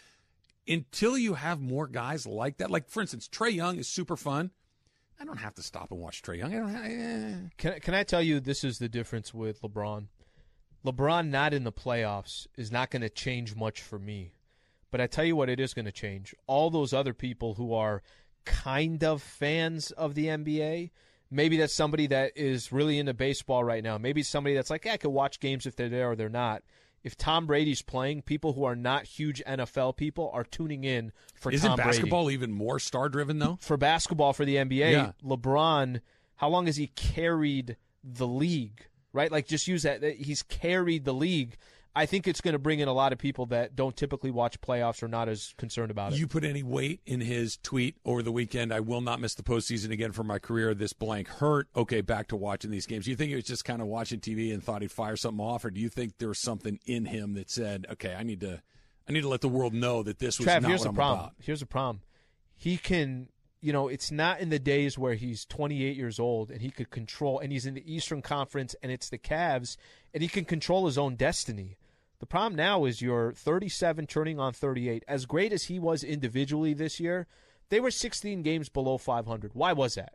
[0.66, 4.50] Until you have more guys like that, like for instance, Trae Young is super fun.
[5.20, 6.55] I don't have to stop and watch Trae Young.
[6.55, 6.68] I don't.
[6.68, 7.48] Have, eh.
[7.59, 10.07] Can can I tell you this is the difference with LeBron?
[10.85, 14.33] LeBron not in the playoffs is not going to change much for me.
[14.90, 16.35] But I tell you what it is going to change.
[16.46, 18.03] All those other people who are
[18.44, 20.90] kind of fans of the NBA,
[21.31, 23.98] maybe that's somebody that is really into baseball right now.
[23.98, 26.62] Maybe somebody that's like, yeah, I could watch games if they're there or they're not.
[27.05, 31.53] If Tom Brady's playing, people who are not huge NFL people are tuning in for
[31.53, 33.59] Isn't Tom Brady basketball even more star driven though?
[33.61, 35.12] for basketball for the NBA, Yeah.
[35.23, 36.01] LeBron,
[36.37, 38.87] how long has he carried the league?
[39.12, 39.31] Right?
[39.31, 41.57] Like just use that He's carried the league.
[41.96, 44.61] I think it's going to bring in a lot of people that don't typically watch
[44.61, 46.18] playoffs or not as concerned about it.
[46.18, 48.74] You put any weight in his tweet over the weekend?
[48.74, 50.74] I will not miss the postseason again for my career.
[50.74, 51.68] This blank hurt.
[51.76, 53.04] Okay, back to watching these games.
[53.04, 55.44] Do you think he was just kind of watching TV and thought he'd fire something
[55.44, 58.40] off, or do you think there was something in him that said, "Okay, I need
[58.40, 58.61] to,
[59.09, 60.88] I need to let the world know that this was Trav, not here's what the
[60.88, 61.20] I'm problem.
[61.20, 62.02] about." Here's the problem.
[62.57, 63.28] He can,
[63.61, 66.90] you know, it's not in the days where he's 28 years old and he could
[66.90, 69.76] control, and he's in the Eastern Conference and it's the Cavs,
[70.12, 71.76] and he can control his own destiny.
[72.24, 75.04] The problem now is you're 37 turning on 38.
[75.06, 77.26] As great as he was individually this year,
[77.68, 79.50] they were 16 games below 500.
[79.52, 80.14] Why was that?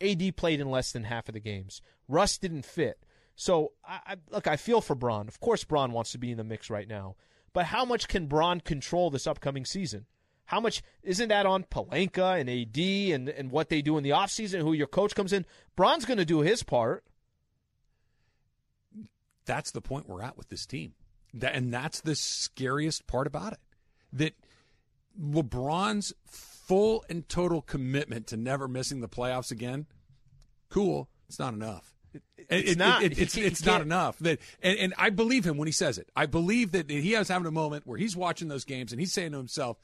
[0.00, 1.80] AD played in less than half of the games.
[2.08, 3.04] Russ didn't fit.
[3.36, 5.28] So, I, I, look, I feel for Bron.
[5.28, 7.14] Of course, Bron wants to be in the mix right now.
[7.52, 10.06] But how much can Bron control this upcoming season?
[10.46, 14.10] How much isn't that on Pelinka and AD and, and what they do in the
[14.10, 15.46] offseason, who your coach comes in?
[15.76, 17.04] Bron's going to do his part.
[19.44, 20.94] That's the point we're at with this team,
[21.42, 23.58] and that's the scariest part about it.
[24.12, 24.34] That
[25.20, 29.86] LeBron's full and total commitment to never missing the playoffs again.
[30.70, 31.94] Cool, it's not enough.
[32.48, 33.02] it's not.
[33.02, 34.18] it- He it's it's not enough.
[34.20, 36.08] That and, and I believe him when he says it.
[36.16, 39.12] I believe that he was having a moment where he's watching those games and he's
[39.12, 39.78] saying to himself,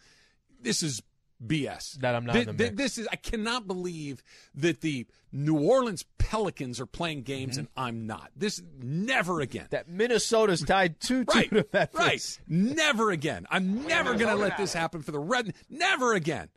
[0.60, 1.02] "This is
[1.44, 2.76] BS." That I'm not Thi- in the thi- mix.
[2.76, 3.08] This is.
[3.10, 4.22] I cannot believe
[4.54, 7.60] that the New Orleans Pelicans are playing games mm-hmm.
[7.60, 8.30] and I'm not.
[8.36, 9.66] This never again.
[9.70, 11.94] That Minnesota's tied 2 2 right, to Memphis.
[11.94, 12.38] right.
[12.48, 13.46] Never again.
[13.50, 15.54] I'm never going to let this happen for the Red.
[15.68, 16.48] Never again.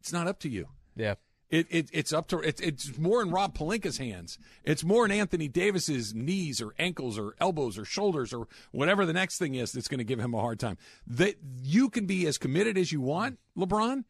[0.00, 0.68] It's not up to you.
[0.96, 1.14] Yeah.
[1.52, 4.38] It, it it's up to it's it's more in Rob Pelinka's hands.
[4.64, 9.12] It's more in Anthony Davis's knees or ankles or elbows or shoulders or whatever the
[9.12, 10.78] next thing is that's going to give him a hard time.
[11.06, 14.04] That you can be as committed as you want, LeBron.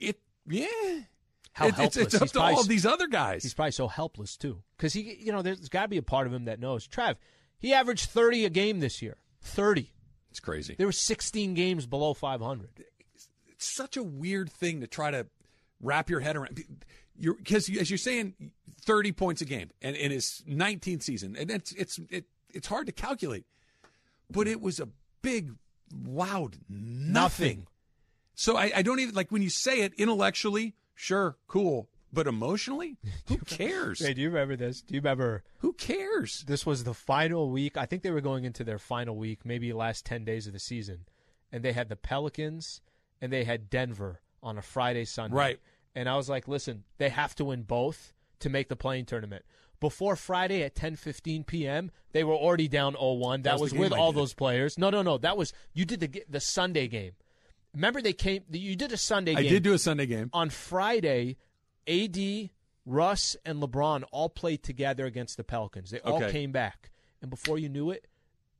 [0.00, 0.66] It yeah.
[1.52, 3.44] How It- it's, it's up He's to probably all these other guys.
[3.44, 6.26] He's probably so helpless too, because he, you know, there's got to be a part
[6.26, 6.88] of him that knows.
[6.88, 7.14] Trav,
[7.60, 9.18] he averaged 30 a game this year.
[9.42, 9.92] 30.
[10.30, 10.74] it's crazy.
[10.76, 12.70] There were 16 games below 500.
[13.14, 13.28] it's
[13.72, 15.26] such a weird thing to try to
[15.80, 16.62] wrap your head around.
[17.18, 21.50] You're because as you're saying, thirty points a game, and in his 19th season, and
[21.50, 23.44] it's it's it, it's hard to calculate,
[24.30, 24.88] but it was a
[25.22, 25.54] big,
[25.92, 27.12] loud nothing.
[27.12, 27.66] Nothing.
[28.34, 30.74] So I, I don't even like when you say it intellectually.
[30.94, 34.04] Sure, cool, but emotionally, who cares?
[34.04, 34.80] Hey, do you remember this?
[34.80, 36.44] Do you remember who cares?
[36.46, 37.76] this was the final week?
[37.76, 40.58] I think they were going into their final week, maybe last 10 days of the
[40.58, 41.06] season,
[41.52, 42.80] and they had the Pelicans
[43.20, 45.36] and they had Denver on a Friday Sunday.
[45.36, 45.60] Right.
[45.94, 49.44] And I was like, listen, they have to win both to make the play-in tournament.
[49.80, 53.44] Before Friday at 10:15 p.m., they were already down 0-1.
[53.44, 54.76] That, was was, with all those players.
[54.76, 55.18] No, no, no.
[55.18, 57.12] That was you did the the Sunday game.
[57.74, 60.30] Remember they came you did a Sunday I game I did do a Sunday game.
[60.32, 61.36] on Friday,
[61.86, 62.50] AD,
[62.86, 65.90] Russ, and LeBron all played together against the Pelicans.
[65.90, 66.32] They all Okay.
[66.32, 68.06] came back, and before you knew it,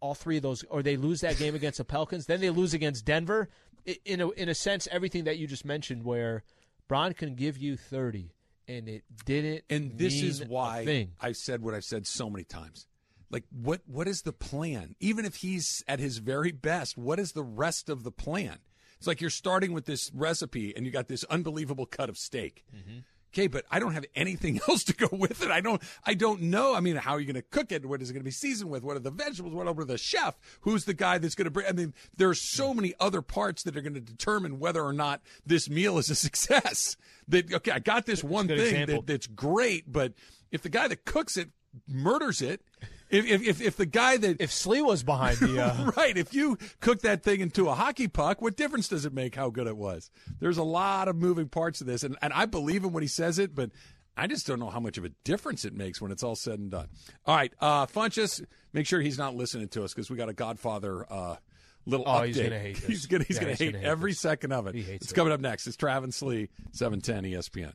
[0.01, 2.75] all three of those, or they lose that game against the Pelicans, then they lose
[2.75, 3.49] against Denver.
[3.89, 6.43] I- In a in a sense, everything that you just mentioned, where
[6.89, 8.35] Bron can give you thirty,
[8.69, 9.65] and it didn't.
[9.71, 10.85] and this is why.
[11.21, 12.87] I've said what I've said so many times.
[13.31, 14.95] Like what what is the plan?
[15.01, 18.59] Even if he's at his very best, what is the rest of the plan?
[18.99, 22.65] It's like you're starting with this recipe and you got this unbelievable cut of steak.
[22.75, 22.99] Mm-hmm.
[23.39, 25.51] Okay, but I don't have anything else to go with it.
[25.51, 26.75] I don't I don't know.
[26.75, 27.87] I mean, how are you going to cook it?
[27.87, 28.83] What is it going to be seasoned with?
[28.83, 29.55] What are the vegetables?
[29.55, 30.37] What over the chef?
[30.63, 33.63] Who's the guy that's going to bring I mean, there are so many other parts
[33.63, 36.97] that are going to determine whether or not this meal is a success.
[37.29, 40.15] That okay, I got this one thing that, that's great, but
[40.51, 41.51] if the guy that cooks it
[41.87, 42.63] murders it,
[43.11, 46.17] If, if, if, if the guy that If Slee was behind the, uh, right.
[46.17, 49.51] If you cook that thing into a hockey puck, what difference does it make how
[49.51, 50.11] good it was?
[50.41, 53.09] There's a lot of moving parts to this, and, and I believe him when he
[53.09, 53.71] says it, but
[54.17, 56.59] I just don't know how much of a difference it makes when it's all said
[56.59, 56.89] and done.
[57.25, 60.33] All right, uh, Funchess, make sure he's not listening to us because we got a
[60.35, 61.37] Godfather uh,
[61.87, 62.27] little Oh, update.
[62.27, 62.87] he's gonna hate this.
[62.87, 64.21] He's gonna he's Yeah, gonna he's hate gonna hate every this.
[64.21, 64.75] second of it.
[64.75, 65.15] He hates it's it.
[65.15, 65.67] coming up next.
[65.69, 67.75] It's Travis Lee, seven ten ESPN.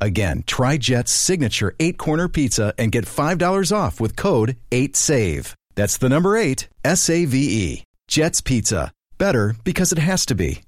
[0.00, 5.54] Again, try Jet's signature eight corner pizza and get $5 off with code 8SAVE.
[5.74, 7.84] That's the number eight, S A V E.
[8.08, 8.92] Jet's Pizza.
[9.18, 10.62] Better because it has to be.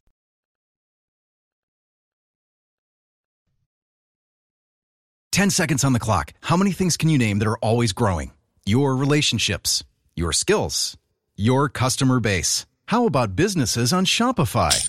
[5.32, 6.32] Ten seconds on the clock.
[6.40, 8.32] How many things can you name that are always growing?
[8.64, 9.84] Your relationships,
[10.14, 10.96] your skills,
[11.36, 12.64] your customer base.
[12.86, 14.88] How about businesses on Shopify?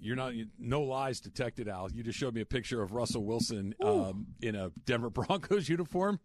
[0.00, 1.90] You're not no lies detected, Al.
[1.92, 6.18] You just showed me a picture of Russell Wilson um, in a Denver Broncos uniform.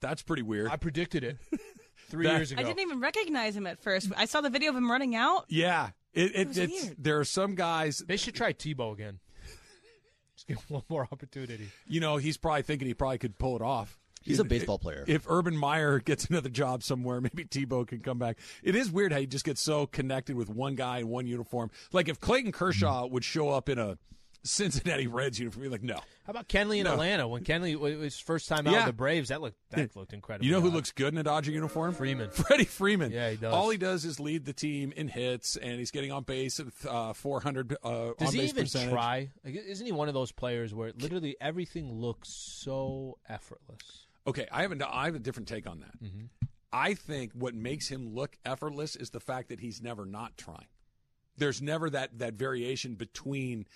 [0.00, 0.68] That's pretty weird.
[0.70, 1.38] I predicted it
[2.08, 2.60] three That- years ago.
[2.60, 4.10] I didn't even recognize him at first.
[4.16, 5.44] I saw the video of him running out.
[5.48, 6.96] yeah, it, it, was it's weird.
[6.98, 7.98] there are some guys.
[8.06, 9.18] They should try Tebow again.
[10.36, 11.68] Just give him one more opportunity.
[11.86, 13.98] You know, he's probably thinking he probably could pull it off.
[14.24, 15.04] He's a baseball player.
[15.06, 18.38] If Urban Meyer gets another job somewhere, maybe Tebow can come back.
[18.62, 21.70] It is weird how you just get so connected with one guy in one uniform.
[21.92, 23.98] Like if Clayton Kershaw would show up in a
[24.44, 25.94] Cincinnati Reds uniform, you're like, no.
[26.24, 26.94] How about Kenley in No.
[26.94, 27.28] Atlanta?
[27.28, 28.80] When Kenley was his first time out Yeah.
[28.80, 30.44] of the Braves, that looked that looked incredible.
[30.44, 31.94] You know who looks good in a Dodger uniform?
[31.94, 32.28] Freeman.
[32.32, 33.12] Freddie Freeman.
[33.12, 33.52] Yeah, he does.
[33.54, 36.66] All he does is lead the team in hits, and he's getting on base at
[36.88, 38.90] uh, 400 uh, Does on he even percentage.
[38.90, 39.30] try?
[39.44, 44.01] Like, isn't he one of those players where literally everything looks so effortless?
[44.26, 46.02] Okay, I have a, I have a different take on that.
[46.02, 46.26] Mm-hmm.
[46.72, 50.66] I think what makes him look effortless is the fact that he's never not trying.
[51.36, 53.66] There's never that that variation between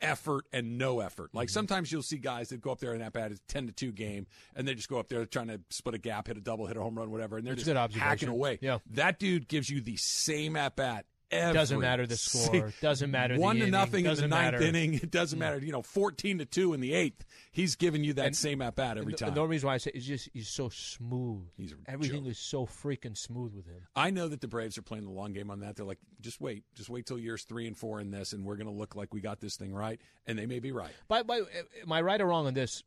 [0.00, 1.28] effort and no effort.
[1.28, 1.38] Mm-hmm.
[1.38, 3.72] Like sometimes you'll see guys that go up there and that bat is ten to
[3.72, 6.40] two game, and they just go up there trying to split a gap, hit a
[6.40, 8.08] double, hit a home run, whatever, and they're That's just a good observation.
[8.08, 8.58] hacking away.
[8.60, 8.78] Yeah.
[8.92, 11.06] that dude gives you the same at bat.
[11.30, 12.72] Every Doesn't matter the score.
[12.80, 13.72] Doesn't matter the one to inning.
[13.72, 14.62] nothing in the ninth matter.
[14.62, 14.94] inning.
[14.94, 15.40] It doesn't mm.
[15.40, 15.58] matter.
[15.58, 17.24] You know, fourteen to two in the eighth.
[17.52, 19.34] He's giving you that And- same at bat every the- time.
[19.34, 21.46] The only reason why I say is just he's so smooth.
[21.56, 22.32] He's Everything joke.
[22.32, 23.82] is so freaking smooth with him.
[23.94, 25.76] I know that the Braves are playing the long game on that.
[25.76, 28.56] They're like, just wait, just wait till years three and four in this, and we're
[28.56, 30.00] going to look like we got this thing right.
[30.26, 30.92] And they may be right.
[31.08, 31.38] By, by,
[31.82, 32.82] am I right or wrong on this?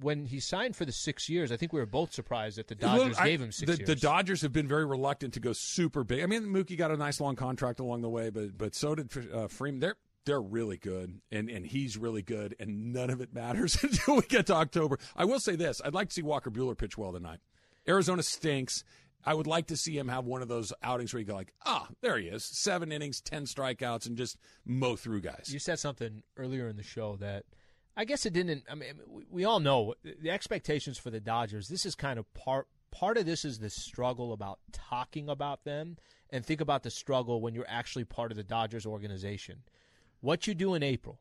[0.00, 2.74] When he signed for the six years, I think we were both surprised that the
[2.74, 3.86] Dodgers I- gave him six the, years.
[3.86, 6.22] The Dodgers have been very reluctant to go super big.
[6.22, 9.10] I mean, Mookie got a nice long contract along the way, but but so did
[9.32, 9.80] uh, Freeman.
[9.80, 14.16] They're they're really good, and and he's really good, and none of it matters until
[14.16, 14.98] we get to October.
[15.16, 17.40] I will say this: I'd like to see Walker Buehler pitch well tonight.
[17.88, 18.84] Arizona stinks.
[19.24, 21.52] I would like to see him have one of those outings where you go like,
[21.66, 25.50] ah, there he is, seven innings, ten strikeouts, and just mow through guys.
[25.52, 27.44] You said something earlier in the show that
[27.98, 28.62] I guess it didn't.
[28.70, 28.94] I mean,
[29.28, 31.66] we, all know the expectations for the Dodgers.
[31.66, 32.68] This is kind of part.
[32.92, 35.96] Part of this is the struggle about talking about them,
[36.30, 39.62] and think about the struggle when you're actually part of the Dodgers organization.
[40.20, 41.18] What you do in April,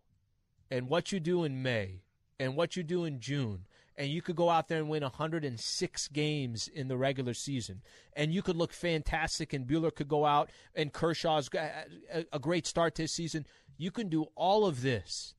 [0.69, 2.03] and what you do in May,
[2.39, 3.65] and what you do in June,
[3.97, 7.81] and you could go out there and win 106 games in the regular season,
[8.13, 12.67] and you could look fantastic, and Buehler could go out, and Kershaw's a, a great
[12.67, 13.47] start to his season.
[13.77, 15.33] You can do all of this,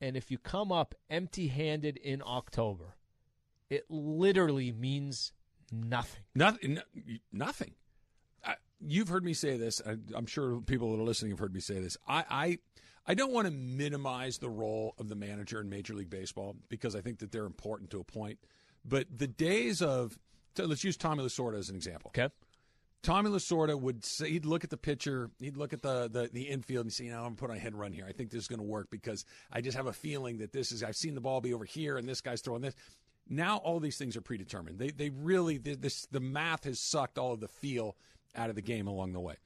[0.00, 2.96] and if you come up empty-handed in October,
[3.70, 5.32] it literally means
[5.72, 6.22] nothing.
[6.34, 6.80] Nothing.
[7.32, 7.74] Nothing.
[8.44, 9.82] I, you've heard me say this.
[9.86, 11.96] I, I'm sure people that are listening have heard me say this.
[12.06, 12.58] I, I,
[13.06, 16.94] I don't want to minimize the role of the manager in Major League Baseball because
[16.94, 18.38] I think that they're important to a point.
[18.84, 20.18] But the days of
[20.56, 22.10] so let's use Tommy Lasorda as an example.
[22.10, 22.28] Okay.
[23.02, 26.42] Tommy Lasorda would say he'd look at the pitcher, he'd look at the the, the
[26.42, 28.06] infield and say, you know, I'm gonna put on a hit and run here.
[28.08, 30.72] I think this is going to work because I just have a feeling that this
[30.72, 30.82] is.
[30.82, 32.74] I've seen the ball be over here, and this guy's throwing this.
[33.28, 34.78] Now all these things are predetermined.
[34.78, 37.96] They they really this the math has sucked all of the feel
[38.34, 39.36] out of the game along the way.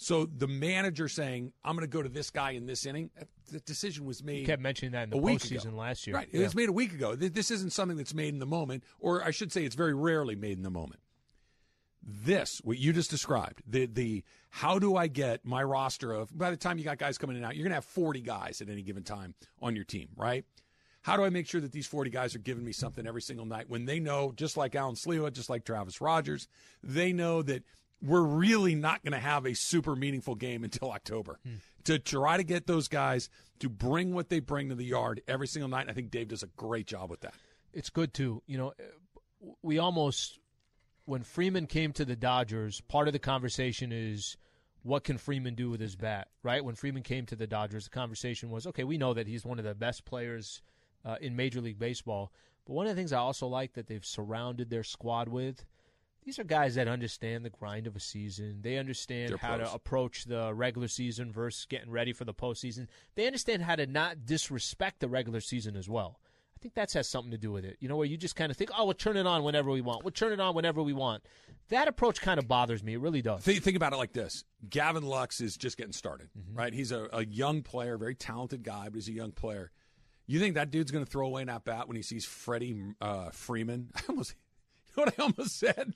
[0.00, 3.24] So the manager saying, "I'm going to go to this guy in this inning," uh,
[3.50, 4.40] the decision was made.
[4.40, 6.14] You kept mentioning that in the week postseason last year.
[6.16, 6.44] Right, it Yeah.
[6.44, 7.16] was made a week ago.
[7.16, 10.36] This isn't something that's made in the moment, or I should say, it's very rarely
[10.36, 11.00] made in the moment.
[12.10, 16.36] This, what you just described, the the how do I get my roster of?
[16.36, 18.22] By the time you got guys coming in and out, you're going to have 40
[18.22, 20.46] guys at any given time on your team, right?
[21.02, 23.44] How do I make sure that these 40 guys are giving me something every single
[23.44, 26.48] night when they know, just like Alan Slewa, just like Travis Rodgers,
[26.82, 27.62] they know that
[28.02, 31.38] we're really not going to have a super meaningful game until October.
[31.44, 31.56] Hmm.
[31.84, 33.28] To try to get those guys
[33.60, 36.42] to bring what they bring to the yard every single night, I think Dave does
[36.42, 37.34] a great job with that.
[37.72, 38.42] it's good too.
[38.46, 38.72] You know,
[39.62, 40.38] we almost
[41.08, 44.36] when Freeman came to the Dodgers, part of the conversation is
[44.82, 46.62] what can Freeman do with his bat, right?
[46.62, 49.58] When Freeman came to the Dodgers, the conversation was, okay, we know that he's one
[49.58, 50.60] of the best players
[51.06, 52.30] uh, in Major League Baseball,
[52.66, 55.64] but one of the things I also like that they've surrounded their squad with.
[56.24, 58.58] These are guys that understand the grind of a season.
[58.60, 59.68] They understand They're how pros.
[59.70, 62.86] to approach the regular season versus getting ready for the postseason.
[63.14, 66.20] They understand how to not disrespect the regular season as well.
[66.58, 67.76] I think that has something to do with it.
[67.78, 69.80] You know, where you just kind of think, oh, we'll turn it on whenever we
[69.80, 70.02] want.
[70.02, 71.22] We'll turn it on whenever we want.
[71.68, 72.94] That approach kind of bothers me.
[72.94, 73.42] It really does.
[73.42, 76.72] Think, think about it like this: Gavin Lux is just getting started, right?
[76.72, 79.70] He's a, a young player, very talented guy, but he's a young player.
[80.26, 82.76] You think that dude's going to throw away an at bat when he sees Freddie
[83.00, 83.90] uh, Freeman?
[83.96, 84.34] I almost,
[84.88, 85.94] you know what I almost said?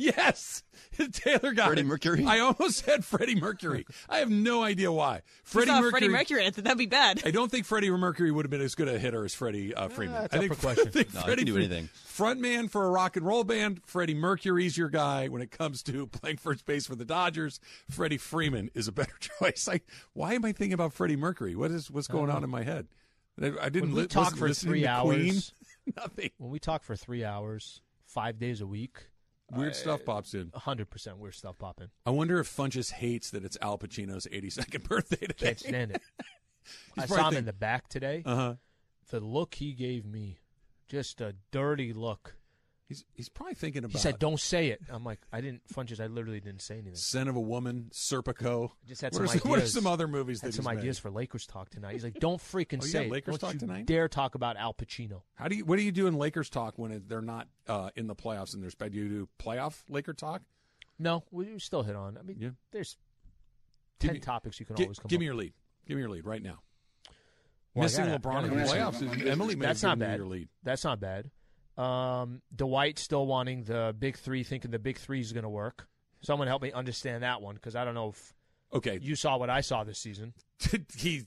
[0.00, 0.62] Yes,
[1.12, 1.86] Taylor got Freddie it.
[1.86, 2.24] Mercury?
[2.24, 3.84] I almost said Freddie Mercury.
[4.08, 5.22] I have no idea why.
[5.42, 5.90] Freddie saw Mercury.
[5.90, 6.46] Freddie Mercury.
[6.46, 7.20] I thought that'd be bad.
[7.26, 9.88] I don't think Freddie Mercury would have been as good a hitter as Freddie uh,
[9.88, 10.14] Freeman.
[10.22, 10.86] that's I think, for question.
[10.86, 11.88] I think No, Freddie can do anything.
[12.04, 13.80] Front man for a rock and roll band.
[13.86, 17.58] Freddie Mercury's your guy when it comes to playing first base for the Dodgers.
[17.90, 19.68] Freddie Freeman is a better choice.
[19.68, 19.80] I,
[20.12, 21.56] why am I thinking about Freddie Mercury?
[21.56, 22.86] What is what's going on in my head?
[23.42, 25.52] I, I didn't When we li- talk for three hours,
[25.96, 26.30] Nothing.
[26.38, 28.98] when we talk for three hours, five days a week,
[29.50, 30.50] Weird stuff pops in.
[30.54, 31.88] hundred percent weird stuff popping.
[32.04, 35.34] I wonder if Funches hates that it's Al Pacino's 82nd birthday today.
[35.36, 36.02] Can't stand it.
[36.98, 38.22] I saw him think- in the back today.
[38.26, 38.54] Uh huh.
[39.10, 40.38] The look he gave me,
[40.88, 42.34] just a dirty look.
[42.88, 45.60] He's he's probably thinking about He said, "Don't say it." I'm like, I didn't.
[45.68, 46.94] Funches, I literally didn't say anything.
[46.94, 48.70] Scent of a Woman, Serpico.
[48.86, 50.78] Just had what, some some, what are some other movies Had that some he's made?
[50.80, 51.92] ideas for Lakers talk tonight.
[51.92, 53.10] He's like, "Don't freaking Oh, say it.
[53.12, 53.84] Lakers Don't talk tonight?
[53.84, 55.66] dare talk about Al Pacino." How do you?
[55.66, 58.62] What do you do in Lakers talk when they're not uh, in the playoffs and
[58.62, 58.92] there's bad?
[58.92, 60.40] Do you do playoff Laker talk?
[60.98, 62.16] No, we still hit on.
[62.16, 62.48] I mean, Yeah.
[62.72, 62.96] there's
[64.00, 65.08] ten me- topics you can Gi- always come.
[65.08, 65.52] give up me your lead.
[65.86, 66.60] Give me your lead right now.
[67.74, 69.02] Well, I Missing LeBron in the playoffs.
[69.20, 70.16] is- Emily That's not bad.
[70.16, 70.48] your lead.
[70.62, 71.30] That's not bad.
[71.78, 75.86] Um, Dwight still wanting the big three, thinking the big three is going to work.
[76.22, 78.34] Someone help me understand that one because I don't know if
[78.72, 80.34] Okay, you saw what I saw this season.
[80.96, 81.26] he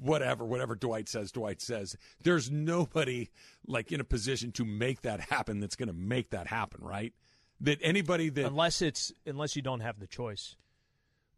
[0.00, 3.30] whatever whatever Dwight says Dwight says there's nobody
[3.66, 7.14] like in a position to make that happen that's going to make that happen right
[7.60, 10.56] that anybody that Unless it's unless you don't have the choice.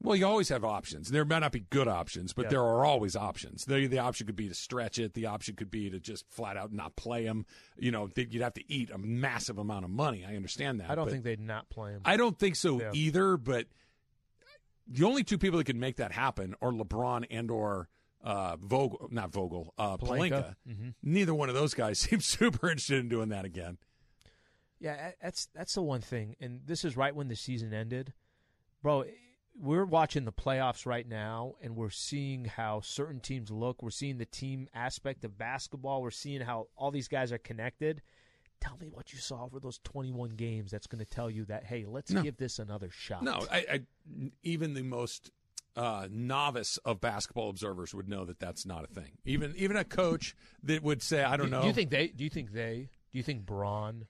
[0.02, 2.48] Well you always have options there may not be good options but Yeah.
[2.50, 5.70] there are always options the, the option could be to stretch it the option could
[5.70, 7.44] be to just flat out not play him
[7.76, 10.90] you know that you'd have to eat a massive amount of money I understand that
[10.90, 12.00] I don't think they'd not play him.
[12.04, 12.90] I don't think so Yeah.
[12.94, 13.66] either but
[14.86, 17.88] the only two people that can make that happen are LeBron and or
[18.22, 19.96] uh, Vogel, not Vogel, uh.
[19.96, 20.54] Pelinka.
[20.68, 20.94] Mhm.
[21.02, 23.78] Neither one of those guys seems super interested in doing that again.
[24.80, 28.12] Yeah, that's that's the one thing, and this is right when the season ended,
[28.82, 29.04] bro.
[29.58, 33.82] We're watching the playoffs right now, and we're seeing how certain teams look.
[33.82, 36.00] We're seeing the team aspect of basketball.
[36.02, 38.00] We're seeing how all these guys are connected.
[38.60, 40.70] Tell me what you saw over those 21 games.
[40.70, 42.22] That's going to tell you that hey, let's No.
[42.22, 43.22] give this another shot.
[43.22, 43.80] No, I, I
[44.42, 45.30] even the most
[45.76, 49.12] uh, novice of basketball observers would know that that's not a thing.
[49.24, 51.60] Even even a coach that would say, I don't do, know.
[51.62, 52.08] Do you think they?
[52.08, 52.88] Do you think they?
[53.12, 54.06] Do you think Bron?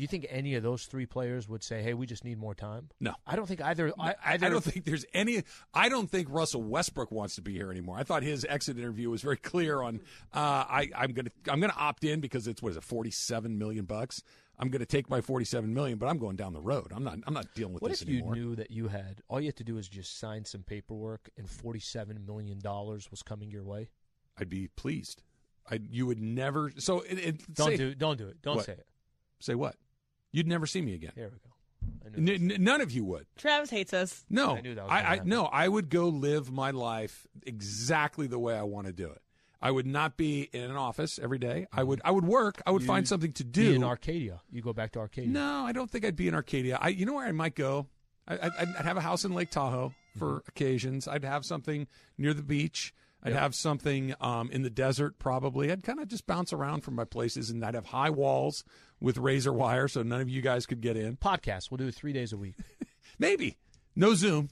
[0.00, 2.54] Do you think any of those three players would say, "Hey, we just need more
[2.54, 2.88] time"?
[3.00, 3.12] No.
[3.26, 3.92] I don't think either.
[4.00, 5.42] I, I, I don't think there's any.
[5.74, 7.98] I don't think Russell Westbrook wants to be here anymore.
[7.98, 10.00] I thought his exit interview was very clear on.
[10.32, 13.84] Uh, I, I'm gonna I'm gonna opt in because it's what is it 47 million
[13.84, 14.22] bucks.
[14.58, 16.92] I'm gonna take my 47 million, but I'm going down the road.
[16.96, 18.34] I'm not I'm not dealing with What this if anymore.
[18.36, 21.28] you knew that you had all you had to do is just sign some paperwork
[21.36, 23.90] and forty-seven million dollars was coming your way?
[24.38, 25.22] I'd be pleased.
[25.70, 26.72] I you would never.
[26.78, 28.40] So it, it, Don't say, do don't do it.
[28.40, 28.64] Don't What?
[28.64, 28.86] say it.
[29.40, 29.76] say what?
[30.32, 31.12] You'd never see me again.
[31.14, 31.50] Here we go.
[32.16, 33.26] I knew N- n- none of you would.
[33.36, 34.24] Travis hates us.
[34.30, 38.26] No, I knew that was I, I no, I would go live my life exactly
[38.26, 39.20] the way I want to do it.
[39.62, 41.66] I would not be in an office every day.
[41.72, 42.62] I would I would work.
[42.66, 43.72] I would find You'd something to Be do.
[43.74, 44.40] in Arcadia.
[44.50, 45.30] You go back to Arcadia.
[45.30, 46.78] no, I don't think I'd be in Arcadia.
[46.80, 47.86] I you know where I might go?
[48.26, 50.48] I, I, I'd have a house in Lake Tahoe for Mm-hmm.
[50.48, 51.06] occasions.
[51.08, 51.86] I'd have something
[52.18, 52.92] near the beach.
[53.22, 55.70] I'd have something um, in the desert, probably.
[55.70, 58.64] I'd kind of just bounce around from my places, and I'd have high walls
[59.00, 61.16] with razor wire, so none of you guys could get in.
[61.16, 61.70] Podcast.
[61.70, 62.56] We'll do it three days a week.
[63.18, 63.58] Maybe
[63.96, 64.50] no Zoom.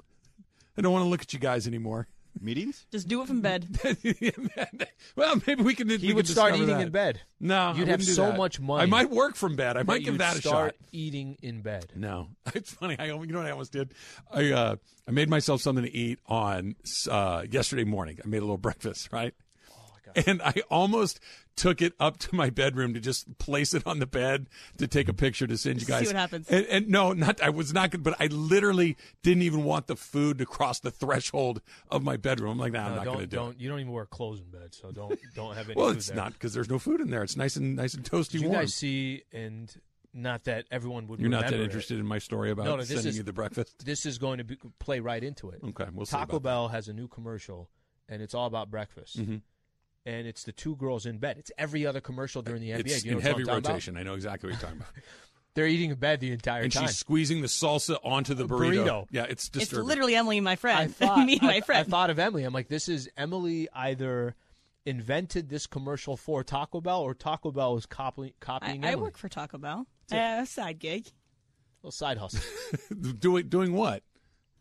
[0.77, 2.07] I don't want to look at you guys anymore.
[2.41, 2.87] Meetings?
[2.93, 3.67] Just do it from bed.
[5.17, 5.89] well, maybe we can.
[5.89, 6.83] He we would can start eating that.
[6.83, 7.21] in bed.
[7.41, 8.37] No, You'd wouldn't have do so that.
[8.37, 8.83] much money.
[8.83, 9.77] I might work from bed.
[9.77, 10.89] I might give you'd that a start shot.
[10.93, 11.87] eating in bed.
[11.97, 12.97] No, it's funny.
[12.97, 13.93] I you know what I almost did?
[14.31, 14.77] I uh,
[15.09, 16.77] I made myself something to eat on
[17.11, 18.19] uh, yesterday morning.
[18.25, 19.35] I made a little breakfast, right?
[20.27, 21.21] And I almost
[21.57, 24.49] took it up to my bedroom to just place it on the bed
[24.79, 26.01] to take a picture to send you guys.
[26.01, 26.15] See guys.
[26.15, 26.49] what happens.
[26.49, 29.97] And, and no, not I was not good, but I literally didn't even want the
[29.97, 32.53] food to cross the threshold of my bedroom.
[32.53, 33.41] I'm like, nah, I'm not going to do it.
[33.41, 35.97] don't, You don't even wear clothes in bed, so don't don't have any Well, food
[35.99, 36.17] it's there.
[36.17, 37.23] not because there's no food in there.
[37.23, 38.61] It's nice and nice and toasty Did you warm.
[38.63, 39.75] guys see, and
[40.15, 41.67] not that everyone would You're not that remember it.
[41.67, 43.85] interested in my story about No, no, this sending is- you the breakfast.
[43.85, 45.61] This is going to be, play right into it.
[45.63, 46.43] Okay, we'll see Taco about that.
[46.49, 47.69] Bell has a new commercial,
[48.09, 49.19] and it's all about breakfast.
[49.19, 49.43] Mhm.
[50.07, 51.37] And it's the two girls in bed.
[51.39, 52.79] It's every other commercial during the NBA.
[52.87, 53.69] It's you know in what I'm heavy talking about?
[53.71, 53.97] rotation.
[53.97, 54.93] I know exactly what you're talking about.
[55.55, 56.85] They're eating in bed the entire and time.
[56.85, 58.85] And she's squeezing the salsa onto the burrito.
[58.87, 59.07] burrito.
[59.11, 60.95] Yeah, it's It's literally Emily, my I friend.
[60.95, 61.81] thought, Me and my I, friend.
[61.87, 62.45] I thought of Emily.
[62.45, 64.37] I'm like, this is Emily either
[64.87, 69.03] invented this commercial for Taco Bell or Taco Bell is copying, I, copying I Emily.
[69.03, 69.87] work for Taco Bell.
[70.13, 71.09] Uh, a side gig.
[71.09, 71.11] A
[71.83, 72.41] little side hustle.
[73.19, 74.03] doing doing what?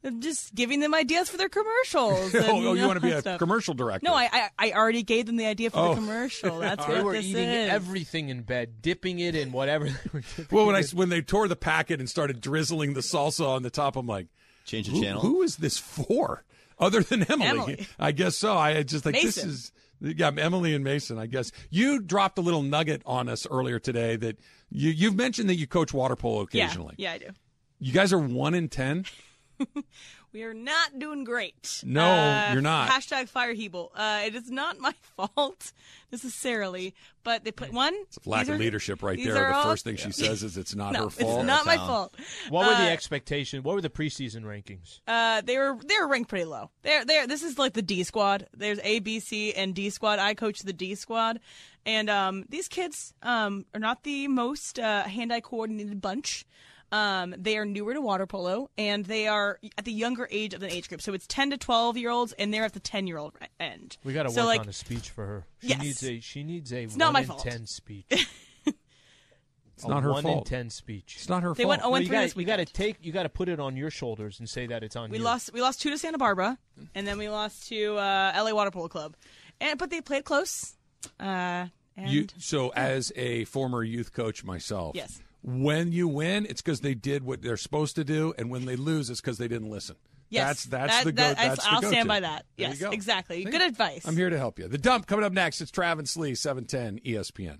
[0.08, 2.34] I'm just giving them ideas for their commercials.
[2.36, 3.40] oh, and, oh, you want to be a stuff.
[3.40, 4.06] commercial director?
[4.10, 5.90] No, I, I I already gave them the idea for Oh.
[5.90, 6.60] the commercial.
[6.60, 7.70] That's what they what were this eating is.
[7.70, 9.86] everything in bed, dipping it in whatever.
[9.86, 10.98] They were dipping Well, when I it in.
[10.98, 14.28] when they tore the packet and started drizzling the salsa on the top, I'm like,
[14.66, 15.22] Change the who, channel.
[15.22, 16.44] who is this for?
[16.80, 17.88] Other than Emily, Emily.
[18.00, 18.56] I guess so.
[18.58, 21.18] I just like this is yeah, Emily and Mason.
[21.18, 24.38] I guess you dropped a little nugget on us earlier today that
[24.70, 26.96] you you've mentioned that you coach water polo yeah, occasionally.
[26.98, 27.26] yeah, I do.
[27.80, 29.06] You guys are one in ten.
[30.34, 31.82] We are not doing great.
[31.86, 32.90] No, Uh, you're not.
[32.90, 33.92] Hashtag fire Hebel.
[33.96, 35.72] Uh, it is not my fault
[36.12, 36.94] necessarily,
[37.24, 37.94] but they put one.
[38.04, 39.34] It's a lack of are- leadership right there.
[39.34, 41.40] The all- first thing she says is it's not no, her fault.
[41.40, 42.14] It's not my fault.
[42.50, 43.64] what were the uh, expectations?
[43.64, 45.00] What were the preseason rankings?
[45.08, 46.72] Uh, they were they were ranked pretty low.
[46.84, 48.48] They're they this is like the D squad.
[48.54, 50.20] There's A, B, C, and D squad.
[50.20, 51.40] I coach the D squad,
[51.86, 56.46] and um, these kids um are not the most uh, hand-eye coordinated bunch.
[56.92, 60.62] Um, they are newer to water polo, and they are at the younger age of
[60.62, 61.02] the age group.
[61.02, 63.98] So it's ten to twelve year olds, and they're at the ten year old end.
[64.06, 65.46] We got to so work like, on a speech for her.
[65.62, 65.82] She Yes.
[65.82, 67.40] needs a she needs a not one my in fault.
[67.44, 68.28] ten speech.
[69.76, 70.38] It's not her one fault.
[70.40, 71.16] in ten speech.
[71.18, 71.70] It's not her They fault.
[71.70, 73.48] went 0 Well, and 3 got this you got to take you got to put
[73.48, 75.24] it on your shoulders and say that it's on We you.
[75.24, 76.58] lost we lost two to Santa Barbara,
[76.96, 79.16] and then we lost to uh, LA Water Polo Club,
[79.62, 80.74] and but they played close.
[81.20, 85.20] Uh, and You, so, as a former youth coach myself, Yes.
[85.48, 88.76] When you win, it's because they did what they're supposed to do, and when they
[88.76, 89.96] lose, it's because they didn't listen.
[90.30, 91.24] Yes, that's that's that- the go.
[91.24, 91.94] that- I- that's the I'll go-to.
[91.94, 92.46] stand by that.
[92.58, 92.90] There Yes, go.
[92.92, 93.46] exactly.
[93.46, 93.50] See?
[93.50, 94.06] Good advice.
[94.06, 94.68] I'm here to help you.
[94.68, 95.62] The dump coming up next.
[95.62, 97.60] It's Travis Lee, seven ten ESPN.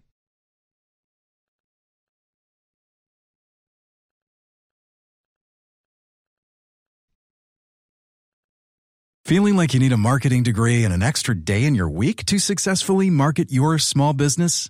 [9.26, 12.40] Feeling like you need a marketing degree and an extra day in your week to
[12.40, 14.70] successfully market your small business?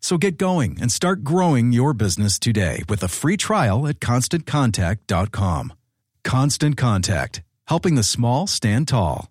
[0.00, 5.72] So get going and start growing your business today with a free trial at constantcontact.com.
[6.24, 9.30] Constant Contact, helping the small stand tall.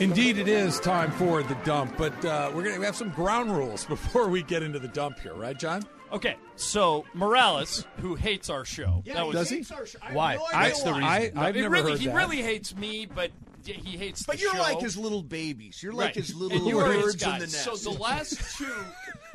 [0.00, 3.54] Indeed, it is time for the dump, but uh, we're going to have some ground
[3.54, 5.82] rules before we get into the dump here, right, John?
[6.12, 9.64] Okay, so Morales, who hates our show, that was Does he?
[10.12, 10.38] Why?
[10.52, 11.04] I- What's the reason?
[11.04, 12.14] I, I've it never really, heard he that.
[12.14, 13.30] really hates me, but
[13.64, 14.24] he hates.
[14.24, 14.60] But the you're show.
[14.60, 15.82] like his little babies.
[15.82, 16.14] You're like Right.
[16.16, 17.64] his And little you are his birds in the nest.
[17.64, 18.72] So the last two,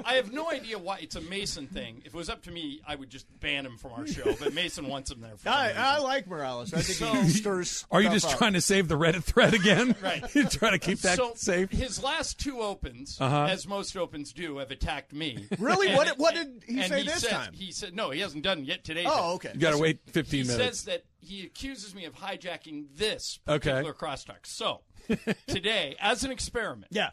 [0.05, 2.01] I have no idea why it's a Mason thing.
[2.05, 4.35] If it was up to me, I would just ban him from our show.
[4.39, 5.37] But Mason wants him there.
[5.37, 5.73] For I.
[5.75, 6.73] I like Morales.
[6.73, 7.85] I think So- he stirs.
[7.91, 8.37] Are you just up.
[8.37, 9.95] trying to save the Reddit thread again?
[10.01, 10.23] Right.
[10.35, 11.71] You're trying to keep that so safe?
[11.71, 13.47] His last two opens, Uh-huh.
[13.49, 15.47] as most opens do, have attacked me.
[15.57, 15.87] Really?
[15.87, 17.53] And- What- what did he and say this said- time?
[17.53, 18.11] He said no.
[18.11, 19.05] He hasn't done it yet today.
[19.07, 19.51] Oh, okay.
[19.53, 20.79] You got to wait 15 he minutes.
[20.79, 23.69] says that he accuses me of hijacking this Okay.
[23.69, 24.45] particular crosstalk.
[24.45, 24.81] So
[25.47, 27.09] today, as an experiment, Yeah.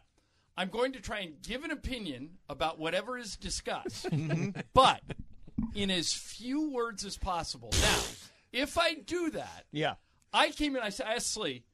[0.56, 4.60] I'm going to try and give an opinion about whatever is discussed, Mm-hmm.
[4.72, 5.00] but
[5.74, 7.70] in as few words as possible.
[7.80, 7.98] Now,
[8.52, 9.94] If I do that, Yeah.
[10.32, 10.82] I came in.
[10.82, 11.64] I said, I asked Slee,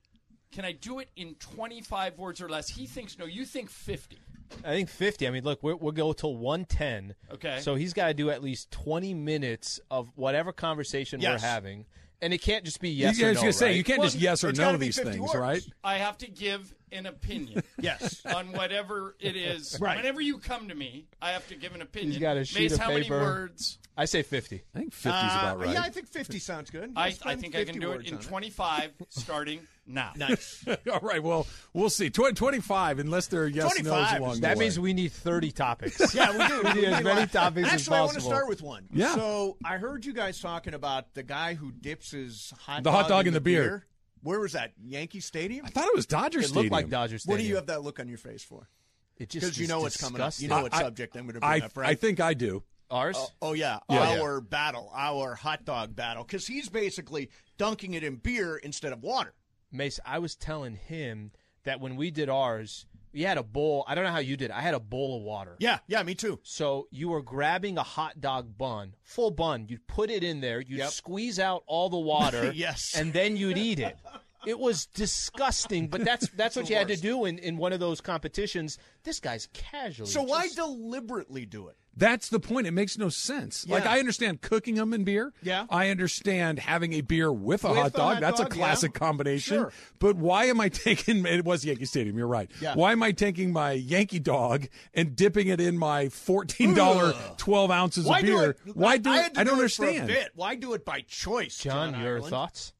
[0.52, 3.24] "Can I do it in 25 words or less?" He thinks no.
[3.26, 4.18] You think 50.
[4.64, 5.26] I think 50.
[5.28, 7.14] I mean, look, we're, we'll go till 110.
[7.32, 7.60] Okay.
[7.60, 11.40] So he's got to do at least 20 minutes of whatever conversation Yes.
[11.40, 11.86] we're having.
[12.22, 13.34] And it can't just be yes you, or I no.
[13.34, 13.76] was gonna say right?
[13.76, 15.34] you can't Well, just yes or no these things, words.
[15.34, 15.62] right?
[15.82, 17.62] I have to give an opinion.
[17.80, 18.20] Yes.
[18.26, 19.78] on whatever it is.
[19.80, 19.96] Right.
[19.96, 22.12] Whenever you come to me, I have to give an opinion.
[22.12, 23.14] You got a sheet Mace, of how paper.
[23.18, 23.78] many words?
[23.96, 24.62] I say 50.
[24.74, 25.70] I think 50 is Uh, about right.
[25.70, 26.92] Yeah, I think 50 sounds good.
[26.96, 30.12] I, Let's I spend think I can do it words in on 25, starting now.
[30.16, 30.64] Nice.
[30.92, 31.22] All right.
[31.22, 32.10] Well, we'll see.
[32.10, 34.64] Tw- 25, unless there are yes no's 25 along is- the That way.
[34.64, 36.14] means we need 30 topics.
[36.14, 36.62] Yeah, we do.
[36.62, 38.30] We need as many topics as Actually, I want to possible.
[38.36, 38.86] start with one.
[38.92, 39.14] Yeah.
[39.14, 43.02] So I heard you guys talking about the guy who dips his hot The dog
[43.02, 43.86] hot dog in the beer.
[44.22, 44.30] Beer.
[44.30, 44.72] Where was that?
[44.82, 45.66] Yankee Stadium?
[45.66, 46.62] I thought it was Dodger It Stadium.
[46.64, 47.34] looked like Dodger Stadium.
[47.38, 48.68] What do you have that look on your face for?
[49.16, 50.32] It just Because you is know what's coming up.
[50.38, 51.90] You know what I- subject I'm going to bring I, up, right?
[51.90, 52.62] I think I do.
[52.90, 53.16] Ours?
[53.18, 54.18] Oh, oh yeah, Yeah.
[54.20, 59.02] our battle, our hot dog battle, because he's basically dunking it in beer instead of
[59.02, 59.32] water.
[59.70, 61.30] Mace, I was telling him
[61.62, 63.84] that when we did ours, we had a bowl.
[63.88, 64.50] I don't know how you did.
[64.50, 65.56] I had a bowl of water.
[65.58, 66.38] Yeah, yeah, me too.
[66.42, 69.66] So you were grabbing a hot dog bun, full bun.
[69.68, 70.60] You'd put it in there.
[70.60, 70.90] You'd Yep.
[70.90, 72.52] squeeze out all the water.
[72.60, 72.94] Yes.
[72.96, 73.96] And then you'd eat it.
[74.46, 77.72] It was disgusting, but that's that's what the you had to do in, in one
[77.72, 78.78] of those competitions.
[79.04, 80.10] This guy's casually.
[80.10, 81.76] So why just- deliberately do it?
[81.96, 82.68] That's the point.
[82.68, 83.66] It makes no sense.
[83.66, 85.32] Like I understand cooking them in beer.
[85.42, 85.66] Yeah.
[85.68, 88.12] I understand having a beer with a With hot a dog.
[88.14, 88.98] hot That's a classic yeah.
[89.00, 89.56] combination.
[89.56, 89.72] Sure.
[89.98, 91.26] But why am I taking?
[91.30, 92.16] It was Yankee Stadium.
[92.16, 92.48] You're right.
[92.60, 92.74] Yeah.
[92.76, 97.72] Why am I taking my Yankee dog and dipping it in my fourteen dollar twelve
[97.72, 98.50] ounces Why of do beer?
[98.50, 98.76] it?
[98.76, 99.22] Why do I it?
[99.22, 100.06] had to I don't do it for a understand.
[100.08, 100.30] bit.
[100.36, 102.30] Why do it by choice, John, John your Ireland?
[102.30, 102.72] thoughts?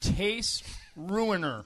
[0.00, 0.64] Taste
[0.96, 1.64] ruiner.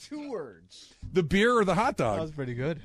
[0.00, 0.94] Two words.
[1.12, 2.14] The beer or the hot dog?
[2.14, 2.20] That dog?
[2.22, 2.80] was pretty good.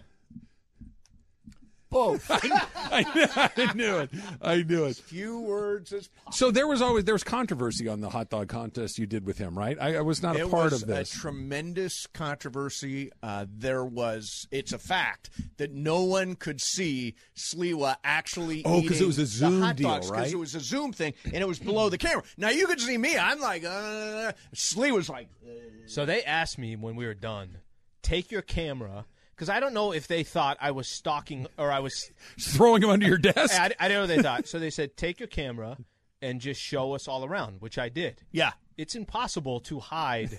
[1.96, 2.30] Both.
[2.30, 4.10] I, I knew it.
[4.42, 4.98] I knew it.
[4.98, 6.32] Few words as possible.
[6.34, 9.38] So there was always there was controversy on the hot dog contest you did with
[9.38, 9.78] him, right?
[9.80, 11.14] I, I was not a It part was of this.
[11.16, 13.12] a tremendous controversy.
[13.24, 19.00] Uh, there was, it's a fact that no one could see Sliwa actually Oh, 'cause
[19.00, 20.30] it was a Zoom deal, dogs, right?
[20.32, 22.24] it was a Zoom thing, and it was below the camera.
[22.38, 23.18] Now you could see me.
[23.18, 25.50] I'm like, uh, Sliwa's like, uh,
[25.88, 27.60] So they asked me when we were done,
[28.04, 31.80] take your camera, because I don't know if they thought I was stalking or I
[31.80, 32.12] was.
[32.40, 33.60] Throwing them under your desk.
[33.60, 34.48] I, I don't know what they thought.
[34.48, 35.78] So they said, take your camera
[36.22, 38.22] and just show us all around, which I did.
[38.32, 38.52] yeah.
[38.78, 40.38] It's impossible to hide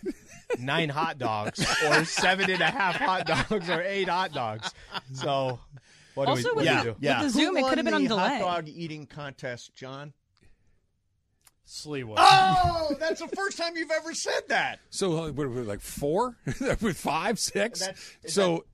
[0.59, 4.75] nine hot dogs or seven and a half hot dogs or eight hot dogs.
[5.15, 5.59] So
[6.15, 6.97] what Also do we, what with do Yeah, we do?
[7.01, 7.19] yeah.
[7.21, 8.39] the Who Zoom, it could have been on the delay.
[8.39, 10.13] Hot dog eating contest, John.
[11.67, 12.15] Sleewa.
[12.17, 14.79] Oh, that's the first time you've ever said that.
[14.91, 16.37] So uh, what, what, like four,
[16.81, 17.81] with five, six.
[17.81, 18.65] That's- is so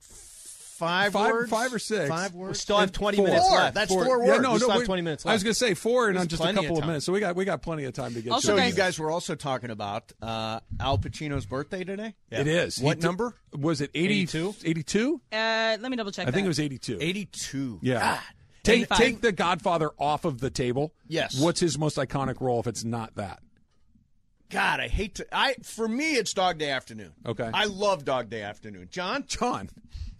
[0.74, 2.08] Five, Five- words, five or six.
[2.08, 3.74] Five We still have 20 minutes left.
[3.76, 4.42] That's four, four Yeah, words.
[4.42, 4.68] no, We no.
[4.70, 6.58] have we- 20 minutes I was going to say four and on just a plenty
[6.58, 7.06] of couple of minutes.
[7.06, 8.32] So we got we got plenty of time to get.
[8.32, 8.70] Also, to So this.
[8.72, 12.16] you guys were also talking about uh, Al Pacino's birthday today.
[12.32, 12.80] It is.
[12.80, 13.36] What He number?
[13.56, 13.92] was it?
[13.94, 14.54] 80, 82?
[14.64, 15.20] 82?
[15.30, 15.36] Uh,
[15.80, 16.26] let me double check.
[16.26, 16.98] I think it was eighty-two.
[17.00, 17.78] Eighty-two.
[17.80, 18.00] Yeah.
[18.00, 18.20] God.
[18.64, 20.94] Take take the Godfather off of the table.
[21.08, 21.38] Yes.
[21.40, 23.40] What's his most iconic role if it's not that?
[24.50, 25.26] God, I hate to.
[25.32, 27.12] I for me, it's Dog Day Afternoon.
[27.24, 27.50] Okay.
[27.52, 28.88] I love Dog Day Afternoon.
[28.90, 29.24] John.
[29.26, 29.70] John.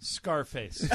[0.03, 0.87] Scarface.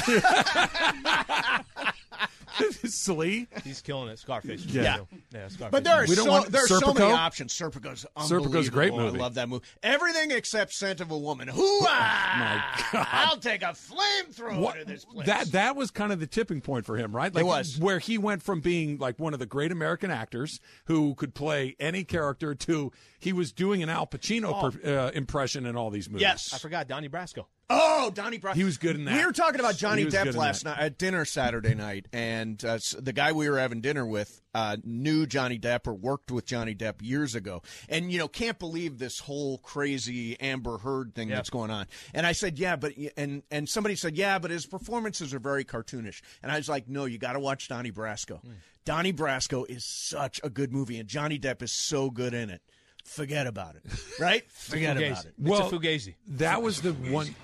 [2.84, 3.46] Slee.
[3.62, 4.18] He's killing it.
[4.18, 4.64] Scarface.
[4.66, 4.98] Yeah.
[5.32, 5.68] Yeah, Scarface.
[5.70, 6.98] But there are We don't so want there's so Serpico?
[6.98, 7.54] many options.
[7.56, 8.52] Serpico's unbelievable.
[8.60, 9.12] Serpico's a great unbelievable.
[9.12, 9.18] movie.
[9.20, 9.64] I love that movie.
[9.82, 11.48] Everything except Scent of a Woman.
[11.48, 11.82] Hooah!
[11.84, 13.06] God.
[13.12, 15.26] I'll take a flamethrower What- to this place.
[15.26, 17.32] That that was kind of the tipping point for him, right?
[17.32, 17.78] Like, was.
[17.78, 21.76] where he went from being like one of the great American actors who could play
[21.78, 22.90] any character to
[23.20, 26.22] he was doing an Al Pacino per, uh, impression in all these movies.
[26.22, 26.52] yes.
[26.52, 27.44] I forgot Donnie Brasco.
[27.70, 28.54] Oh, Donnie Brasco.
[28.54, 29.14] He was good in that.
[29.18, 32.96] We were talking about Johnny Depp last night at dinner Saturday night, and uh, s-
[32.98, 36.74] the guy we were having dinner with uh, knew Johnny Depp or worked with Johnny
[36.74, 37.60] Depp years ago,
[37.90, 41.86] and you know can't believe this whole crazy Amber Heard thing that's going on.
[42.14, 45.64] And I said, yeah, but and and somebody said, yeah, but his performances are very
[45.66, 48.40] cartoonish, and I was like, no, you got to watch Donnie Brasco.
[48.86, 52.62] Donnie Brasco is such a good movie, and Johnny Depp is so good in it.
[53.04, 53.82] Forget about it,
[54.20, 54.50] right?
[54.50, 55.26] Forget about Fugazi.
[55.26, 55.34] it.
[55.38, 56.14] Well, it's a Fugazi.
[56.28, 57.34] That was the one.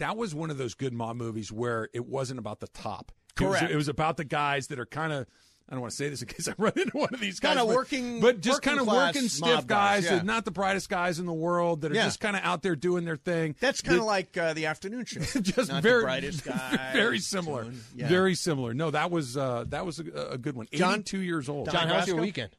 [0.00, 3.12] That was one of those good mob movies where it wasn't about the top.
[3.40, 3.72] It was- Correct.
[3.72, 5.26] It was, about the guys that are kind of.
[5.68, 7.56] I don't want to say this in case I run into one of these guys.
[7.56, 10.10] Kinda working- but just kind of working stiff guys, guys, yeah.
[10.16, 12.06] that are not the brightest guys in the world that are Yeah.
[12.06, 13.54] just kind of out there doing their thing.
[13.60, 15.20] That's kind of like uh, the afternoon show.
[15.40, 16.90] just Not very the brightest guy.
[16.92, 18.08] very similar, yeah.
[18.08, 18.74] very similar.
[18.74, 20.66] No, that was uh, that was a, a good one.
[20.72, 21.70] John- two years old.
[21.70, 22.20] John, how's your Brasco?
[22.22, 22.50] weekend?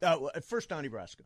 [0.00, 1.22] Uh, first, Donnie Brasco.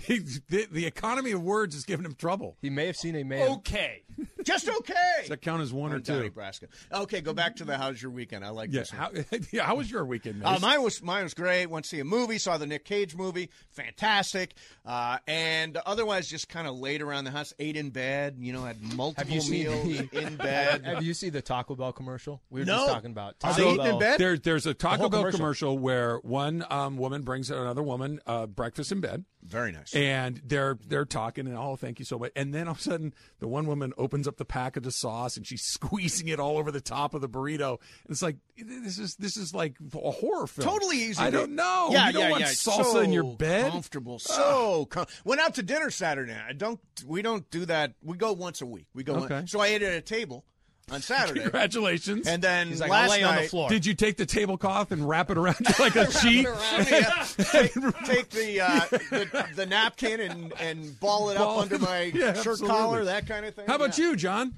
[0.06, 2.56] He, the, the economy of words is giving him trouble.
[2.62, 3.48] He may have seen a man.
[3.58, 4.02] Okay.
[4.44, 4.94] Just okay.
[5.20, 6.24] Does that count as one or On Donnie two?
[6.24, 6.66] Nebraska.
[6.92, 8.44] Okay, go back to the how's your weekend.
[8.44, 8.80] I like Yeah.
[8.80, 8.92] this.
[8.92, 9.00] one.
[9.30, 9.64] How, yeah.
[9.64, 11.66] How was your weekend, Uh, mine was mine was great.
[11.66, 14.54] Went to see a movie, saw the Nick Cage movie, fantastic.
[14.84, 18.36] Uh, and otherwise, just kind of laid around the house, ate in bed.
[18.38, 20.84] You know, had multiple Have you seen meals the- in bed.
[20.84, 22.40] Have you seen the Taco Bell commercial?
[22.50, 22.76] We were No.
[22.78, 23.98] just talking about Are Taco they eating in Bell.
[23.98, 24.18] bed?
[24.18, 25.38] There, there's a Taco whole Bell commercial.
[25.38, 25.78] commercial.
[25.78, 29.89] where one um, woman brings another woman uh, breakfast in bed, Very nice.
[29.94, 32.82] And they're they're talking and oh thank you so much, and then all of a
[32.82, 36.58] sudden the one woman opens up the package of sauce and she's squeezing it all
[36.58, 40.10] over the top of the burrito, and it's like this is this is like a
[40.10, 40.68] horror film.
[40.68, 41.20] Totally easy.
[41.20, 41.88] I don't know.
[41.90, 42.48] Yeah, you don't yeah, want yeah.
[42.48, 43.72] salsa so in your bed.
[43.72, 44.18] Comfortable.
[44.18, 46.36] So com- went out to dinner Saturday.
[46.36, 46.80] I don't.
[47.06, 47.94] We don't do that.
[48.02, 48.86] We go once a week.
[48.94, 49.14] We go.
[49.14, 49.34] Okay.
[49.34, 50.44] One, so I ate at a table
[50.90, 52.26] on Saturday, Congratulations.
[52.26, 53.68] and then He's like, last I'll lay night, on the floor.
[53.68, 56.42] did you take the tablecloth and wrap it around you like a sheet?
[56.42, 57.72] Yeah, take,
[58.04, 62.32] take the, uh, the the napkin and, and ball it Ball- up under my Yeah,
[62.34, 62.68] shirt absolutely.
[62.68, 63.66] collar, that kind of thing.
[63.66, 64.06] How about Yeah.
[64.10, 64.54] you, John?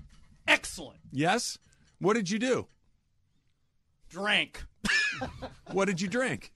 [0.48, 0.98] Excellent.
[1.12, 1.58] Yes.
[1.98, 2.66] What did you do?
[4.10, 4.62] Drank
[5.70, 6.52] What did you drink?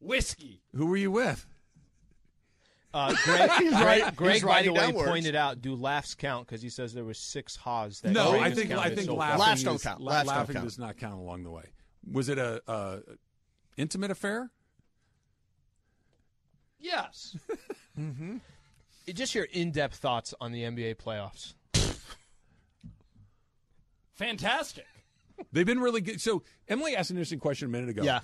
[0.00, 0.62] whiskey.
[0.74, 1.46] Who were you with?
[2.94, 5.10] Uh, Greg, He's Greg, right- Greg he's by the way, down words.
[5.10, 8.00] pointed out do laughs count because he says there were six haws.
[8.00, 9.36] That No, I think I think so far.
[9.36, 10.00] laughing, Laughs don't count.
[10.00, 10.64] la- Laughs don't laughing count.
[10.66, 11.64] does not count along the way.
[12.10, 13.00] Was it a, a
[13.76, 14.50] intimate affair?
[16.80, 17.36] Yes.
[19.12, 21.54] Just your in-depth thoughts on the NBA playoffs.
[24.14, 24.86] Fantastic.
[25.52, 26.20] They've been really good.
[26.20, 28.02] So Emily asked an interesting question a minute ago.
[28.02, 28.20] Yeah.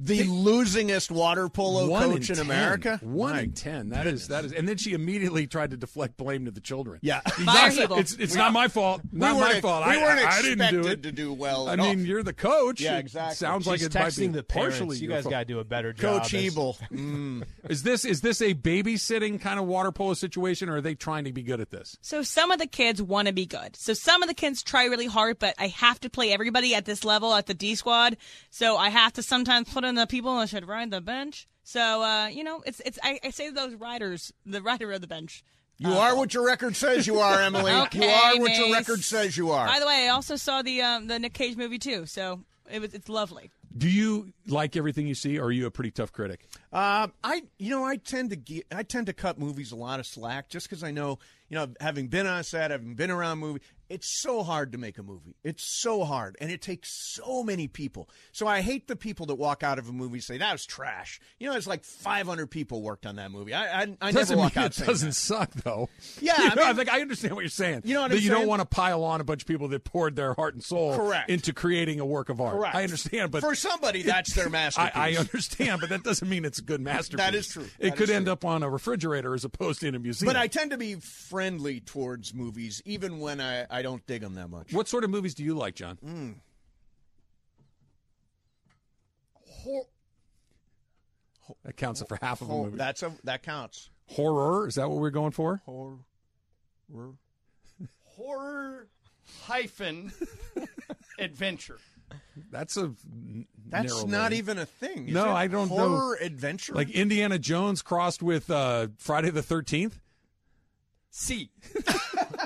[0.00, 2.44] The losingest water polo One coach in, 10.
[2.44, 3.00] America.
[3.02, 3.88] One My in ten.
[3.88, 4.52] That is that is.
[4.52, 7.00] And then she immediately tried to deflect blame to the children.
[7.02, 7.20] Yeah.
[7.20, 7.98] Fire Hebo.
[7.98, 9.00] It's it's not my fault.
[9.10, 9.86] Not we my fault.
[9.86, 11.02] We I, weren't I didn't do it.
[11.02, 11.68] to do well.
[11.68, 12.06] I mean, all.
[12.06, 12.80] you're the coach.
[12.80, 13.34] Yeah, It exactly.
[13.36, 14.78] sounds like She's it might be texting the parents.
[14.78, 15.30] partially You your guys fault.
[15.32, 16.22] got to do a better job.
[16.22, 16.76] Coach as- Ebel.
[16.92, 17.44] Mm.
[17.68, 21.24] Is this is this a babysitting kind of water polo situation, or are they trying
[21.24, 21.96] to be good at this?
[22.00, 23.76] So some of the kids want to be good.
[23.76, 26.84] So some of the kids try really hard, but I have to play everybody at
[26.84, 28.16] this level at the D squad.
[28.50, 31.48] So I have to sometimes put in the people that should ride the bench.
[31.64, 35.06] So uh, you know, it's it's I, I say those riders, the rider of the
[35.06, 35.44] bench.
[35.80, 37.70] You are what your record says you are, Emily.
[37.92, 39.66] you are what your record says you are.
[39.66, 42.04] By the way, I also saw the um, the Nick Cage movie too.
[42.06, 43.50] So it was it's lovely.
[43.76, 46.48] Do you like everything you see, or are you a pretty tough critic?
[46.72, 50.00] Um, I, you know, I tend to ge- I tend to cut movies a lot
[50.00, 51.18] of slack just because I know,
[51.48, 54.98] you know, having been on set, having been around movie, it's so hard to make
[54.98, 55.36] a movie.
[55.44, 58.08] It's so hard, and it takes so many people.
[58.32, 60.66] So I hate the people that walk out of a movie and say that was
[60.66, 61.20] trash.
[61.38, 63.54] You know, it's like 500 people worked on that movie.
[63.54, 65.14] I, I, I never walk out it saying doesn't that.
[65.14, 65.88] suck though.
[66.20, 67.82] Yeah, You I know, mean- think I understand what you're saying.
[67.84, 69.68] You know what that I'm you don't want to pile on a bunch of people
[69.68, 71.30] that poured their heart and soul Correct.
[71.30, 72.54] into creating a work of art.
[72.54, 72.74] Correct.
[72.74, 74.92] I understand, but for somebody, that's their I, masterpiece.
[74.94, 77.18] I understand, but that doesn't mean it's a good masterpiece.
[77.28, 77.64] That is true.
[77.78, 78.32] It That could end true.
[78.32, 80.26] up on a refrigerator as opposed to in a museum.
[80.26, 84.34] But I tend to be friendly towards movies, even when I, I don't dig them
[84.34, 84.72] that much.
[84.72, 85.98] what sort of movies do you like, John?
[86.04, 86.34] Mm.
[91.64, 92.76] That counts for half of a movie.
[92.76, 93.90] that's a that counts.
[94.06, 95.60] Horror is that what we're going for?
[95.64, 95.98] Horror.
[98.04, 98.88] Horror
[99.44, 100.12] hyphen
[101.18, 101.78] adventure.
[102.50, 104.38] That's a n- That's not lane.
[104.38, 105.08] even a thing.
[105.08, 105.32] is No, it?
[105.32, 105.76] I don't know.
[105.88, 106.74] Horror adventure.
[106.74, 109.98] like Indiana Jones crossed with uh, Friday the Thirteenth.
[111.10, 111.50] C.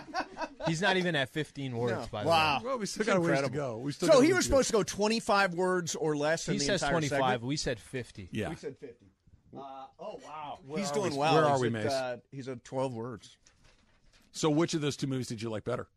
[0.66, 2.06] He's not even at 15 words, No.
[2.10, 2.58] by the Wow.
[2.58, 2.64] way.
[2.66, 3.56] Well, we still got a ways to incredible.
[3.56, 3.78] go.
[3.78, 6.64] We still so he was supposed to go 25 words or less in He the
[6.64, 7.18] says 25.
[7.18, 7.42] segment.
[7.42, 8.28] We said 50.
[8.32, 8.48] Yeah.
[8.50, 9.06] We said 50.
[9.56, 9.60] Uh,
[10.00, 11.34] oh wow, Where he's doing we- well.
[11.34, 11.92] where He's are we, at, Mace?
[11.92, 13.36] Uh, he's at 12 words.
[14.32, 15.88] So, which of those two movies did you like better?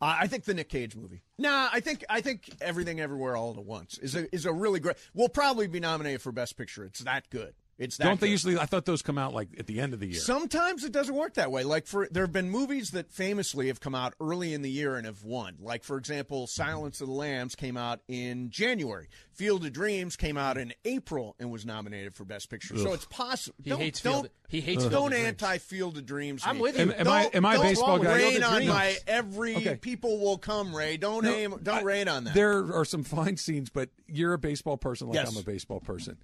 [0.00, 1.22] Uh, I think the Nick Cage movie.
[1.38, 4.78] Nah, I think I think Everything Everywhere All at Once is a is a really
[4.80, 4.96] great.
[5.14, 6.84] We'll probably be nominated for Best Picture.
[6.84, 7.54] It's that good.
[7.78, 8.32] It's that Don't they good.
[8.32, 8.58] usually?
[8.58, 10.20] I thought those come out like at the end of the year.
[10.20, 11.64] Sometimes it doesn't work that way.
[11.64, 14.94] Like for there have been movies that famously have come out early in the year
[14.96, 15.56] and have won.
[15.58, 19.08] Like for example, Silence of the Lambs came out in January.
[19.32, 22.76] Field of Dreams came out in April and was nominated for Best Picture.
[22.76, 23.56] So it's possible.
[23.64, 25.26] He don't, hates don't, Field- he hates Field Don't of Dreams.
[25.28, 26.42] anti Field of Dreams.
[26.46, 26.62] I'm me.
[26.62, 26.82] with you.
[26.82, 28.14] Am- am I- Don't- am I a don't baseball guy?
[28.16, 28.68] Rain on Dreams.
[28.68, 29.76] my every Okay.
[29.76, 30.76] people will come.
[30.76, 31.56] Ray, don't No, aim.
[31.62, 32.34] Don't I- rain on that.
[32.34, 35.30] There are some fine scenes, but you're a baseball person like Yes.
[35.30, 36.18] I'm a baseball person.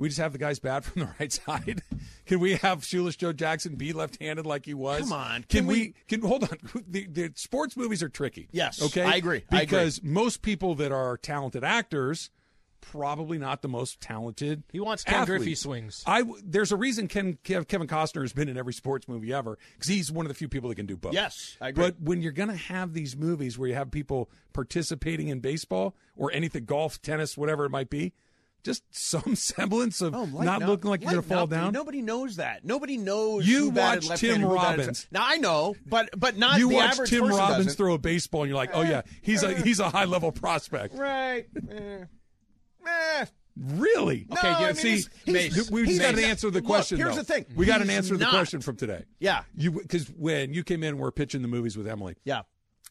[0.00, 1.82] We just have the guys bad from the right side.
[2.26, 5.00] Can we have Shoeless Joe Jackson be left-handed like he was?
[5.02, 5.42] Come on.
[5.42, 6.58] Can, Can we, we- Can hold on.
[6.88, 8.48] The, the sports movies are tricky.
[8.50, 9.02] Yes, Okay.
[9.02, 9.44] I agree.
[9.50, 9.60] I agree.
[9.66, 12.30] Because most people that are talented actors,
[12.80, 14.62] probably not the most talented.
[14.72, 15.38] He wants Ken athletes.
[15.44, 16.02] Griffey swings.
[16.06, 19.88] I there's a reason Ken Kevin Costner has been in every sports movie ever because
[19.88, 21.12] he's one of the few people that can do both.
[21.12, 21.84] Yes, I agree.
[21.84, 25.94] But when you're going to have these movies where you have people participating in baseball
[26.16, 28.14] or anything, golf, tennis, whatever it might be,
[28.62, 31.58] just some semblance of Oh, not looking like you're going to fall up, dude.
[31.58, 31.72] down.
[31.72, 32.64] Nobody knows that.
[32.64, 33.46] Nobody knows.
[33.46, 35.06] You watch Tim Robbins.
[35.10, 37.76] Now I know, but but not you the watch average Tim Robbins doesn't.
[37.76, 40.94] throw a baseball, and you're like, oh yeah, he's a he's a high level prospect.
[40.94, 41.46] Right.
[41.70, 42.04] Eh.
[42.86, 43.24] Eh.
[43.56, 44.26] Really?
[44.30, 45.08] No, okay, I mean, see, he's-
[45.54, 46.96] he's- we he's got to answer the look, question.
[46.98, 47.22] here's though.
[47.22, 47.44] the thing.
[47.54, 49.04] We got to answer the question from today.
[49.18, 49.42] Yeah.
[49.56, 52.16] You because when you came in, we we're pitching the movies with Emily.
[52.24, 52.42] Yeah.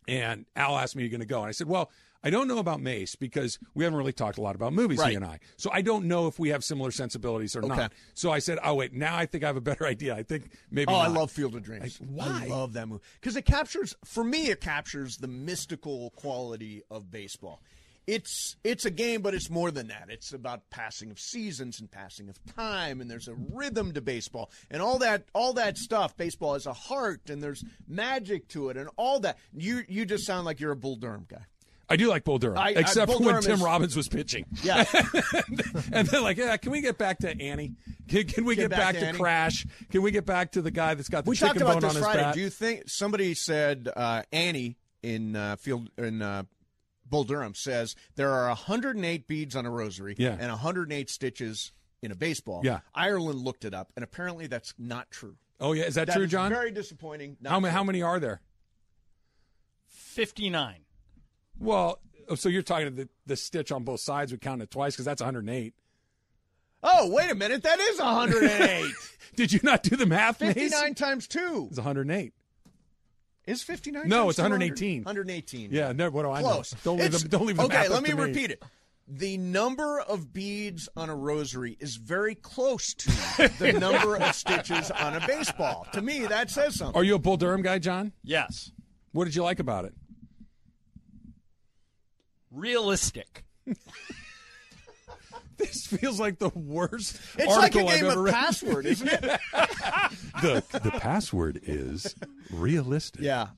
[0.07, 1.89] And Al asked me, "You're you going to go?" And I said, "Well,
[2.23, 5.11] I don't know about Mace because we haven't really talked a lot about movies, Right.
[5.11, 5.39] he and I.
[5.57, 7.75] So I don't know if we have similar sensibilities or Okay.
[7.75, 10.15] not." So I said, "Oh wait, now I think I have a better idea.
[10.15, 11.99] I think maybe." Oh, I love Field of Dreams.
[12.01, 12.43] Like, why?
[12.43, 17.09] I love that movie because it captures, for me, it captures the mystical quality of
[17.09, 17.61] baseball.
[18.07, 20.07] It's it's a game, but it's more than that.
[20.09, 24.49] It's about passing of seasons and passing of time, and there's a rhythm to baseball,
[24.71, 26.17] and all that all that stuff.
[26.17, 29.37] Baseball has a heart, and there's magic to it, and all that.
[29.53, 31.45] You you just sound like you're a Bull Durham guy.
[31.89, 33.95] I do like Bull Durham, I- I- except Bull for when Durham Tim is- Robbins
[33.95, 34.45] was pitching.
[34.63, 34.85] Yeah.
[35.91, 37.73] and they're like, "Yeah, can we get back to Annie?
[38.07, 39.17] Can, can we get, Get back back, to to, Annie?
[39.19, 39.65] Crash?
[39.91, 41.81] Can we get back to the guy that's got the we chicken talked about bone
[41.81, 42.21] this on his Friday.
[42.21, 46.43] bat?" Do you think somebody said uh, Annie in uh, Field in uh,
[47.05, 50.37] Bull Durham says there are 108 beads on a rosary Yeah.
[50.39, 51.71] and 108 stitches
[52.03, 52.61] in a baseball?
[52.63, 52.79] Yeah.
[52.93, 55.37] Ireland looked it up, and apparently that's not true.
[55.59, 56.49] oh yeah, is that, That true, is John?
[56.51, 57.37] Very disappointing.
[57.43, 57.71] How many?
[57.71, 57.77] true.
[57.77, 58.41] How many are there?
[59.87, 60.81] Fifty nine.
[61.59, 61.99] Well,
[62.29, 65.05] oh, so you're talking the the stitch on both sides would count it twice because
[65.05, 65.73] that's 108.
[66.81, 67.63] Oh, wait a minute.
[67.63, 68.85] That is 108.
[69.35, 70.39] Did you not do the math?
[70.39, 70.53] Mace?
[70.53, 72.33] 59 times two It's 108.
[73.45, 74.07] is 59.
[74.07, 75.03] No, times it's two 118.
[75.03, 75.71] 118.
[75.71, 76.73] Yeah, no, what do I Close.
[76.73, 76.79] know?
[76.83, 77.29] Don't leave It's- them.
[77.29, 77.65] Don't leave them.
[77.65, 78.63] Okay, let me repeat it.
[79.11, 83.09] The number of beads on a rosary is very close to
[83.57, 85.87] the number of stitches on a baseball.
[85.93, 86.95] To me, that says something.
[86.95, 88.13] Are you a Bull Durham guy, John?
[88.23, 88.71] Yes.
[89.11, 89.95] What did you like about it?
[92.51, 93.43] Realistic.
[95.57, 98.33] This feels like the worst it's like a article I've game ever of read.
[98.33, 99.21] password, isn't it?
[100.41, 102.15] the the password is
[102.49, 103.21] realistic.
[103.21, 103.49] yeah.